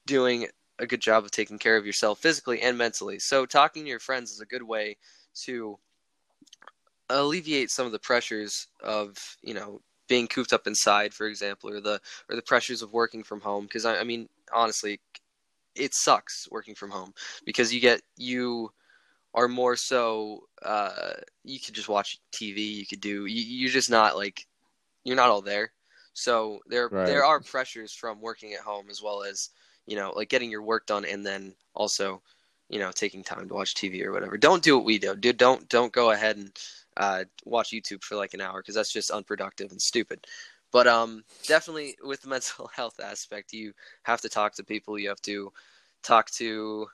doing 0.06 0.48
a 0.80 0.88
good 0.88 1.02
job 1.02 1.26
of 1.26 1.32
taking 1.32 1.60
care 1.60 1.76
of 1.78 1.86
yourself 1.86 2.20
physically 2.20 2.62
and 2.62 2.78
mentally. 2.78 3.20
So 3.20 3.46
talking 3.46 3.84
to 3.84 3.90
your 3.90 4.00
friends 4.00 4.32
is 4.32 4.40
a 4.40 4.46
good 4.46 4.64
way 4.64 4.98
to 5.44 5.78
alleviate 7.10 7.72
some 7.72 7.86
of 7.86 7.92
the 7.92 8.00
pressures 8.00 8.68
of 8.84 9.18
you 9.42 9.54
know 9.54 9.82
being 10.08 10.28
cooped 10.28 10.54
up 10.54 10.68
inside, 10.68 11.14
for 11.14 11.28
example, 11.28 11.70
or 11.70 11.82
the 11.82 12.02
or 12.30 12.36
the 12.36 12.42
pressures 12.42 12.82
of 12.82 12.94
working 12.94 13.24
from 13.24 13.42
home. 13.42 13.66
Because 13.66 13.86
I, 13.86 14.00
I 14.00 14.04
mean, 14.04 14.30
honestly, 14.54 15.00
it 15.76 15.94
sucks 15.94 16.48
working 16.52 16.76
from 16.76 16.92
home 16.92 17.14
because 17.46 17.74
you 17.74 17.80
get 17.82 18.02
you 18.18 18.72
are 19.34 19.48
more 19.48 19.76
so 19.76 20.42
uh, 20.64 21.14
you 21.44 21.60
could 21.60 21.76
just 21.76 21.90
watch 21.90 22.20
TV. 22.32 22.62
You 22.62 22.86
could 22.86 23.02
do 23.02 23.26
you, 23.26 23.42
you're 23.44 23.70
just 23.72 23.90
not 23.90 24.16
like 24.18 24.48
you're 25.04 25.16
not 25.16 25.30
all 25.30 25.42
there. 25.42 25.72
So 26.14 26.60
there 26.68 26.92
Right. 26.92 27.06
there 27.06 27.24
are 27.26 27.40
pressures 27.42 27.94
from 27.94 28.22
working 28.22 28.54
at 28.54 28.62
home 28.62 28.90
as 28.90 29.02
well 29.02 29.24
as 29.24 29.50
you 29.88 29.96
know 29.96 30.12
like 30.16 30.30
getting 30.30 30.52
your 30.52 30.64
work 30.64 30.86
done 30.86 31.06
and 31.06 31.26
then 31.26 31.56
also 31.74 32.22
you 32.70 32.80
know 32.80 32.92
taking 32.92 33.24
time 33.24 33.48
to 33.48 33.54
watch 33.54 33.76
TV 33.76 34.04
or 34.06 34.12
whatever. 34.12 34.38
Don't 34.38 34.64
do 34.64 34.76
what 34.78 34.86
we 34.86 34.98
do. 35.00 35.16
Dude, 35.16 35.38
don't 35.38 35.68
don't 35.70 35.94
go 35.94 36.12
ahead 36.12 36.38
and 36.38 36.52
uh, 36.98 37.24
watch 37.46 37.70
YouTube 37.72 38.04
for 38.04 38.16
like 38.16 38.34
an 38.34 38.42
hour 38.42 38.62
because 38.62 38.76
that's 38.76 38.92
just 38.92 39.12
unproductive 39.12 39.72
and 39.72 39.82
stupid. 39.82 40.26
But 40.72 40.88
um, 40.88 41.24
definitely 41.48 41.98
with 42.04 42.22
the 42.22 42.30
mental 42.30 42.68
health 42.68 43.00
aspect, 43.00 43.54
you 43.54 43.74
have 44.04 44.22
to 44.22 44.30
talk 44.30 44.54
to 44.56 44.64
people. 44.64 45.00
You 45.00 45.10
have 45.10 45.22
to 45.22 45.52
talk 46.04 46.30
to 46.32 46.88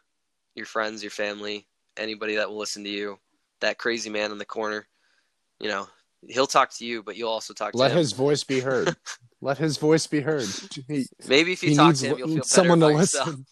your 0.55 0.65
friends, 0.65 1.03
your 1.03 1.12
family, 1.12 1.67
anybody 1.97 2.36
that 2.36 2.49
will 2.49 2.58
listen 2.58 2.84
to 2.84 2.89
you. 2.89 3.19
That 3.62 3.77
crazy 3.77 4.10
man 4.10 4.31
in 4.31 4.38
the 4.38 4.45
corner, 4.45 4.86
you 5.60 5.69
know, 5.69 5.88
he'll 6.27 6.47
talk 6.47 6.71
to 6.71 6.86
you, 6.86 7.01
but 7.03 7.15
you'll 7.15 7.29
also 7.29 7.53
talk 7.53 7.71
to 7.71 7.77
Let 7.77 7.91
his 7.91 8.12
voice 8.12 8.43
be 8.43 8.60
heard. 8.60 8.95
Let 9.41 9.58
his 9.58 9.77
voice 9.77 10.08
be 10.08 10.21
heard. 10.21 10.47
He, 10.88 11.05
Maybe 11.27 11.53
if 11.53 11.63
you 11.63 11.69
he 11.69 11.75
talk 11.75 11.88
needs 11.88 12.01
to 12.01 12.08
him, 12.08 12.17
you'll 12.17 12.27
feel 12.27 12.36
better 12.38 12.47
someone 12.47 12.79
to 12.79 12.88
listen. 12.88 13.45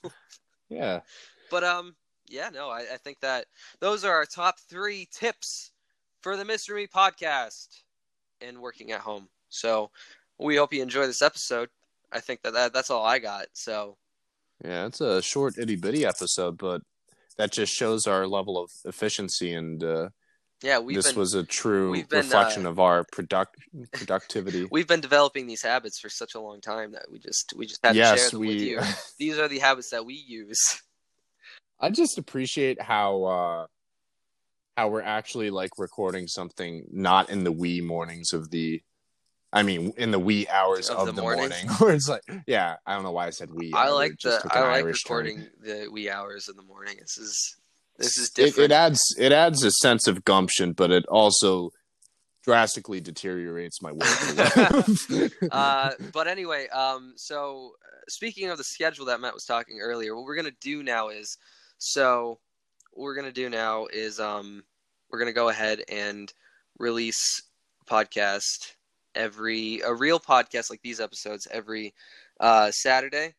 Yeah. 0.70 1.02
But 1.50 1.64
um, 1.64 1.96
yeah, 2.28 2.50
no, 2.50 2.70
I, 2.70 2.80
I 2.94 2.98
think 2.98 3.20
that 3.22 3.46
those 3.80 4.04
are 4.04 4.12
our 4.12 4.26
top 4.26 4.60
three 4.60 5.08
tips 5.12 5.72
for 6.24 6.38
the 6.38 6.46
Mystery 6.46 6.88
podcast 6.88 7.68
and 8.42 8.60
working 8.60 8.92
at 8.92 9.02
home. 9.02 9.28
So 9.50 9.92
we 10.40 10.56
hope 10.56 10.74
you 10.74 10.82
enjoy 10.82 11.06
this 11.06 11.22
episode. 11.22 11.70
I 12.12 12.22
think 12.22 12.42
that, 12.42 12.54
that 12.54 12.74
that's 12.74 12.90
all 12.90 13.06
I 13.06 13.20
got. 13.20 13.48
So 13.54 13.98
Yeah, 14.64 14.86
it's 14.88 15.02
a 15.02 15.22
short 15.22 15.58
itty 15.58 15.76
bitty 15.76 16.06
episode, 16.06 16.58
but 16.58 16.82
that 17.38 17.52
just 17.52 17.74
shows 17.74 18.08
our 18.08 18.26
level 18.26 18.58
of 18.58 18.72
efficiency 18.86 19.54
and 19.54 19.84
uh, 19.84 20.10
yeah, 20.62 20.80
we've 20.80 20.96
this 20.96 21.12
been 21.12 21.20
was 21.20 21.34
a 21.34 21.44
true 21.44 21.92
been, 22.06 22.22
reflection 22.22 22.66
uh, 22.66 22.70
of 22.70 22.80
our 22.80 23.04
product 23.12 23.58
productivity. 23.92 24.66
we've 24.72 24.88
been 24.88 25.02
developing 25.02 25.46
these 25.46 25.62
habits 25.62 26.00
for 26.00 26.08
such 26.08 26.36
a 26.36 26.40
long 26.40 26.62
time 26.62 26.94
that 26.94 27.12
we 27.12 27.20
just 27.20 27.54
we 27.58 27.66
just 27.66 27.86
had 27.86 27.94
to 27.94 28.00
share 28.00 28.16
yes, 28.16 28.32
them 28.32 28.40
with 28.40 28.50
you. 28.50 28.80
These 29.20 29.38
are 29.40 29.50
the 29.50 29.60
habits 29.60 29.90
that 29.90 30.06
we 30.06 30.14
use. 30.14 30.82
I 31.82 31.90
just 31.90 32.18
appreciate 32.18 32.82
how 32.82 33.24
uh 33.24 33.66
how 34.78 34.88
we're 34.90 35.02
actually 35.02 35.50
like 35.50 35.72
recording 35.78 36.28
something 36.28 36.86
not 36.92 37.30
in 37.30 37.44
the 37.44 37.52
wee 37.52 37.82
mornings 37.82 38.34
of 38.34 38.50
the 38.52 38.82
I 39.52 39.62
mean 39.64 39.94
in 39.98 40.12
the 40.12 40.20
wee 40.20 40.48
hours 40.48 40.90
Of 40.90 41.00
of, 41.00 41.06
the 41.08 41.12
the, 41.14 41.22
morning. 41.22 41.52
Where 41.78 41.94
it's 41.94 42.10
like 42.10 42.24
yeah, 42.48 42.78
I 42.86 42.94
don't 42.96 43.04
know 43.04 43.12
why 43.12 43.28
I 43.28 43.30
said 43.30 43.52
wee. 43.54 43.72
I 43.76 43.90
like 43.90 44.18
the 44.24 44.42
I 44.52 44.62
like 44.62 44.76
Irish 44.84 45.04
recording 45.06 45.48
the 45.62 45.88
wee 45.92 46.10
hours 46.10 46.50
in 46.50 46.56
the 46.56 46.64
morning. 46.64 46.96
This 47.00 47.18
is 47.18 47.56
this 47.98 48.18
is 48.18 48.30
It, 48.30 48.36
different. 48.36 48.72
it 48.72 48.76
adds 48.76 49.16
it 49.20 49.32
adds 49.32 49.64
a 49.64 49.70
sense 49.72 50.08
of 50.08 50.26
gumption, 50.26 50.74
but 50.74 50.90
it 50.92 51.06
also 51.08 51.70
drastically 52.44 53.00
deteriorates 53.00 53.82
my 53.82 53.92
work. 53.92 55.32
uh, 55.52 55.92
but 56.12 56.28
anyway, 56.28 56.68
um, 56.70 57.14
so 57.16 57.74
uh, 57.86 58.02
speaking 58.10 58.50
of 58.50 58.58
the 58.58 58.64
schedule 58.64 59.06
that 59.06 59.22
Matt 59.22 59.34
was 59.34 59.46
talking 59.46 59.80
earlier, 59.80 60.16
what 60.16 60.26
we're 60.26 60.36
gonna 60.36 60.52
do 60.60 60.82
now 60.84 61.10
is, 61.10 61.38
so 61.78 62.40
what 62.94 63.04
we're 63.04 63.16
gonna 63.16 63.32
do 63.32 63.50
now 63.50 63.88
is, 63.92 64.20
um, 64.20 64.64
we're 65.10 65.20
gonna 65.20 65.34
go 65.34 65.50
ahead 65.50 65.82
and 65.90 66.32
release 66.80 67.44
a 67.82 67.86
podcast 67.86 68.74
every 69.16 69.80
a 69.82 69.94
real 69.94 70.20
podcast 70.20 70.70
like 70.70 70.82
these 70.82 71.00
episodes 71.00 71.48
every 71.52 71.94
uh, 72.40 72.72
Saturday. 72.72 73.34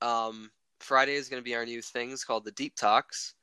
Um, 0.00 0.50
Friday 0.80 1.14
is 1.14 1.28
gonna 1.28 1.42
be 1.42 1.54
our 1.54 1.64
new 1.64 1.82
things 1.82 2.24
called 2.24 2.44
the 2.44 2.52
Deep 2.52 2.74
Talks, 2.76 3.34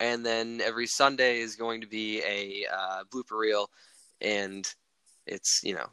and 0.00 0.24
then 0.24 0.60
every 0.60 0.86
Sunday 0.86 1.40
is 1.40 1.56
going 1.56 1.80
to 1.80 1.86
be 1.86 2.22
a 2.22 2.64
uh, 2.72 3.04
blooper 3.12 3.38
reel, 3.38 3.70
and 4.20 4.66
it's 5.26 5.60
you 5.62 5.74
know 5.74 5.88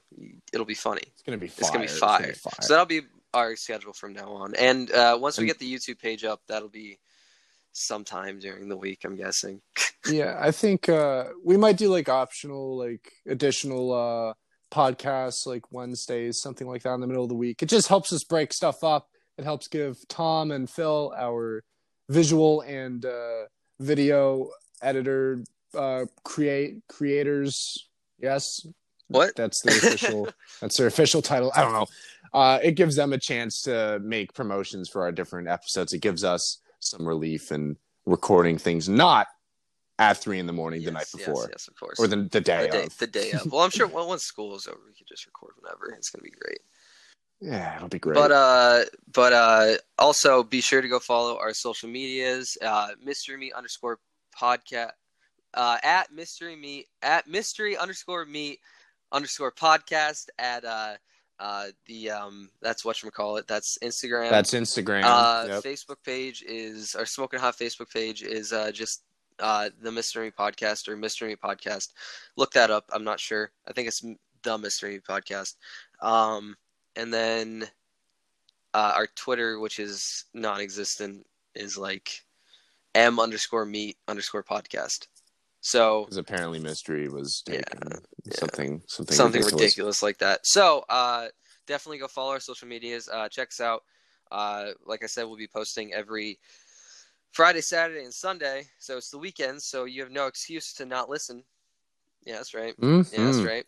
it'll 0.52 0.66
be 0.66 0.74
funny. 0.74 1.04
it's 1.08 1.22
gonna 1.24 1.38
be 1.38 1.48
fire. 1.48 1.60
It's 1.62 1.70
gonna 1.70 1.86
be 1.86 1.88
fire. 1.88 2.34
fire. 2.34 2.54
So 2.62 2.74
that'll 2.74 2.86
be 2.86 3.02
our 3.34 3.56
schedule 3.56 3.94
from 3.94 4.14
now 4.14 4.30
on. 4.30 4.54
And 4.56 4.92
uh, 4.92 5.18
once 5.20 5.38
we 5.38 5.46
get 5.46 5.60
the 5.60 5.72
YouTube 5.72 6.00
page 6.00 6.24
up, 6.24 6.42
that'll 6.48 6.70
be 6.70 7.00
sometime 7.74 8.40
during 8.40 8.70
the 8.70 8.78
week. 8.78 9.02
I'm 9.04 9.16
guessing. 9.16 9.62
yeah 10.12 10.36
i 10.38 10.52
think 10.52 10.90
uh 10.90 11.24
we 11.46 11.56
might 11.56 11.78
do 11.78 11.88
like 11.88 12.10
optional 12.10 12.78
like 12.78 13.14
additional 13.26 13.94
uh 13.94 14.34
podcasts 14.70 15.48
like 15.48 15.72
wednesdays 15.72 16.42
something 16.42 16.68
like 16.68 16.84
that 16.84 16.94
in 16.96 17.00
the 17.00 17.08
middle 17.08 17.24
of 17.24 17.30
the 17.30 17.36
week 17.36 17.64
it 17.64 17.70
just 17.70 17.88
helps 17.88 18.12
us 18.12 18.26
break 18.26 18.52
stuff 18.52 18.84
up 18.84 19.08
it 19.38 19.46
helps 19.46 19.70
give 19.70 19.98
tom 20.10 20.52
and 20.52 20.70
phil 20.70 21.14
our 21.18 21.64
visual 22.10 22.60
and 22.64 23.06
uh 23.06 23.44
video 23.80 24.50
editor 24.82 25.42
uh 25.74 26.04
create 26.26 26.82
creators 26.90 27.88
Yes. 28.24 28.66
What? 29.10 29.36
That's 29.36 29.62
the 29.62 29.70
official. 29.72 30.30
that's 30.62 30.78
their 30.78 30.88
official 30.88 31.22
title. 31.22 31.52
I 31.54 31.62
don't 31.62 31.74
know. 31.74 31.88
Uh, 32.34 32.60
it 32.64 32.72
gives 32.72 32.96
them 32.96 33.14
a 33.14 33.20
chance 33.20 33.62
to 33.64 34.00
make 34.02 34.34
promotions 34.34 34.90
for 34.90 35.04
our 35.04 35.12
different 35.12 35.50
episodes. 35.50 35.94
It 35.94 36.00
gives 36.00 36.24
us 36.24 36.60
some 36.84 37.08
relief 37.08 37.52
in 37.52 37.78
recording 38.06 38.58
things 38.58 38.90
not 38.90 39.28
at 40.00 40.18
three 40.18 40.40
in 40.40 40.48
the 40.48 40.54
morning 40.54 40.84
the 40.84 40.92
night 40.92 41.08
before 41.12 41.44
Yes, 41.44 41.48
yes, 41.52 41.68
of 41.68 41.76
course. 41.80 42.00
or 42.00 42.08
the, 42.08 42.28
the 42.32 42.42
day 42.42 42.64
the 42.66 42.72
day, 42.72 42.84
of. 42.86 42.98
the 42.98 43.08
day 43.08 43.32
of. 43.32 43.52
Well, 43.52 43.62
I'm 43.62 43.70
sure 43.70 43.88
well, 43.88 44.08
once 44.08 44.24
school 44.24 44.56
is 44.56 44.68
over, 44.68 44.80
we 44.86 44.94
could 44.94 45.08
just 45.08 45.26
record 45.26 45.54
whenever. 45.62 45.96
It's 45.96 46.10
gonna 46.10 46.24
be 46.24 46.32
great. 46.32 46.60
Yeah, 47.40 47.76
it'll 47.76 47.90
be 47.90 48.00
great. 48.00 48.16
But 48.16 48.32
uh, 48.32 48.84
but 49.12 49.34
uh, 49.34 49.74
also 50.00 50.44
be 50.44 50.62
sure 50.62 50.82
to 50.82 50.88
go 50.88 51.00
follow 51.00 51.38
our 51.38 51.54
social 51.54 51.90
medias. 51.90 52.58
Uh, 52.62 52.90
mystery 53.04 53.38
meat 53.38 53.54
underscore 53.54 54.00
podcast. 54.40 54.92
Uh, 55.54 55.78
at 55.84 56.12
mystery 56.12 56.56
meat 56.56 56.88
at 57.04 57.28
mystery 57.28 57.78
underscore 57.78 58.26
meat 58.26 58.60
underscore 59.12 59.52
podcast 59.52 60.26
at 60.40 60.66
uh 60.66 60.96
uh 61.44 61.66
the 61.88 62.10
um 62.10 62.50
that's 62.62 62.86
what 62.86 63.04
you 63.04 63.12
call 63.12 63.36
it 63.36 63.46
that's 63.48 63.78
Instagram. 63.84 64.30
that's 64.30 64.54
Instagram. 64.54 65.04
Uh, 65.04 65.46
Yep. 65.50 65.64
Facebook 65.64 65.98
page 66.06 66.42
is 66.48 66.96
our 66.96 67.06
Smoking 67.06 67.40
Hot 67.42 67.58
Facebook 67.58 67.92
page 67.92 68.24
is 68.24 68.54
uh, 68.54 68.72
just 68.72 69.04
uh, 69.40 69.70
the 69.82 69.92
Mystery 69.92 70.32
Podcast 70.32 70.88
or 70.88 70.96
Mystery 70.96 71.36
Podcast. 71.36 71.90
Look 72.38 72.54
that 72.54 72.72
up. 72.72 72.86
I'm 72.94 73.04
not 73.04 73.20
sure. 73.20 73.52
I 73.68 73.74
think 73.74 73.88
it's 73.90 74.06
the 74.44 74.58
Mystery 74.58 75.02
Podcast. 75.02 75.56
Um, 76.02 76.56
and 76.96 77.14
then 77.14 77.68
uh, 78.74 78.94
our 78.96 79.08
Twitter, 79.08 79.60
which 79.60 79.80
is 79.80 80.26
non-existent, 80.34 81.26
is 81.56 81.78
like 81.78 82.22
m 82.96 83.20
underscore 83.20 83.66
meat 83.66 83.98
underscore 84.08 84.44
podcast. 84.44 85.08
So 85.66 86.04
Because 86.04 86.18
apparently 86.18 86.60
mystery 86.60 87.08
was 87.08 87.42
taken. 87.46 87.64
yeah. 88.26 88.34
something 88.36 88.82
something 88.88 89.16
something 89.16 89.40
ridiculous. 89.42 89.62
ridiculous. 89.64 90.04
like 90.04 90.18
that. 90.20 90.46
So 90.46 90.84
uh, 90.90 91.28
definitely 91.68 92.00
go 92.00 92.08
follow 92.08 92.32
our 92.32 92.40
social 92.42 92.68
medias. 92.68 93.08
Uh, 93.12 93.30
check 93.30 93.48
us 93.48 93.62
out. 93.62 93.82
Uh, 94.30 94.72
like 94.86 95.04
I 95.04 95.08
said, 95.08 95.24
we'll 95.24 95.38
be 95.38 95.48
posting 95.48 95.94
every 95.94 96.38
Friday, 97.32 97.62
Saturday, 97.62 98.04
and 98.04 98.14
Sunday. 98.14 98.66
So 98.80 98.98
it's 98.98 99.10
the 99.10 99.18
weekends, 99.18 99.66
so 99.66 99.86
you 99.86 100.02
have 100.02 100.12
no 100.12 100.28
excuse 100.28 100.74
to 100.74 100.86
not 100.86 101.10
listen. 101.10 101.44
Yeah, 102.26 102.36
that's 102.36 102.54
right. 102.54 102.78
Mhm. 102.80 103.12
Yeah, 103.14 103.24
that's 103.26 103.38
right. 103.40 103.66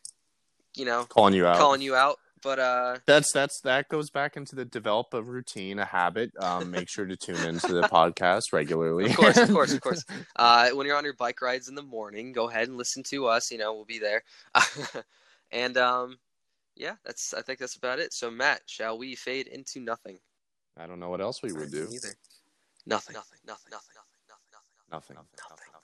You 0.75 0.83
know, 0.85 1.05
Calling 1.05 1.33
you 1.33 1.47
out. 1.47 1.57
calling 1.57 1.81
you 1.81 1.95
out. 1.95 2.19
But 2.45 2.59
uh, 2.59 2.97
That's 3.07 3.31
that's 3.31 3.59
that 3.61 3.89
goes 3.89 4.11
back 4.11 4.37
into 4.37 4.55
the 4.55 4.65
develop 4.65 5.15
a 5.15 5.23
routine, 5.23 5.79
a 5.79 5.85
habit. 5.85 6.31
Um, 6.39 6.69
make 6.69 6.87
sure 6.87 7.03
to 7.03 7.17
tune 7.17 7.43
into 7.43 7.73
the 7.73 7.81
podcast 7.81 8.53
regularly. 8.53 9.05
Of 9.05 9.17
course, 9.17 9.37
of 9.37 9.49
course, 9.49 9.73
of 9.73 9.81
course. 9.81 10.05
uh, 10.35 10.69
when 10.69 10.85
you're 10.85 10.95
on 10.95 11.05
your 11.05 11.15
bike 11.15 11.41
rides 11.41 11.69
in 11.69 11.73
the 11.73 11.81
morning, 11.81 12.33
go 12.33 12.47
ahead 12.47 12.67
and 12.67 12.77
listen 12.77 13.01
to 13.05 13.25
us. 13.25 13.49
You 13.49 13.57
know, 13.57 13.73
we'll 13.73 13.83
be 13.83 13.97
there. 13.97 14.21
and 15.51 15.75
um, 15.75 16.19
yeah, 16.75 16.97
that's. 17.03 17.33
I 17.33 17.41
think 17.41 17.57
that's 17.57 17.77
about 17.77 17.97
it. 17.97 18.13
So 18.13 18.29
Matt, 18.29 18.61
shall 18.67 18.99
we 18.99 19.15
fade 19.15 19.47
into 19.47 19.79
nothing? 19.79 20.19
I 20.77 20.85
don't 20.85 20.99
know 20.99 21.09
what 21.09 21.21
else 21.21 21.41
we 21.41 21.51
would 21.51 21.71
do. 21.71 21.87
Either. 21.91 22.13
Nothing. 22.85 23.15
Nothing. 23.15 23.39
Nothing. 23.47 23.71
Nothing. 23.71 23.71
Nothing. 23.71 23.95
Nothing. 24.29 24.51
Nothing. 24.91 25.15
Nothing. 25.15 25.37
Nothing. 25.49 25.74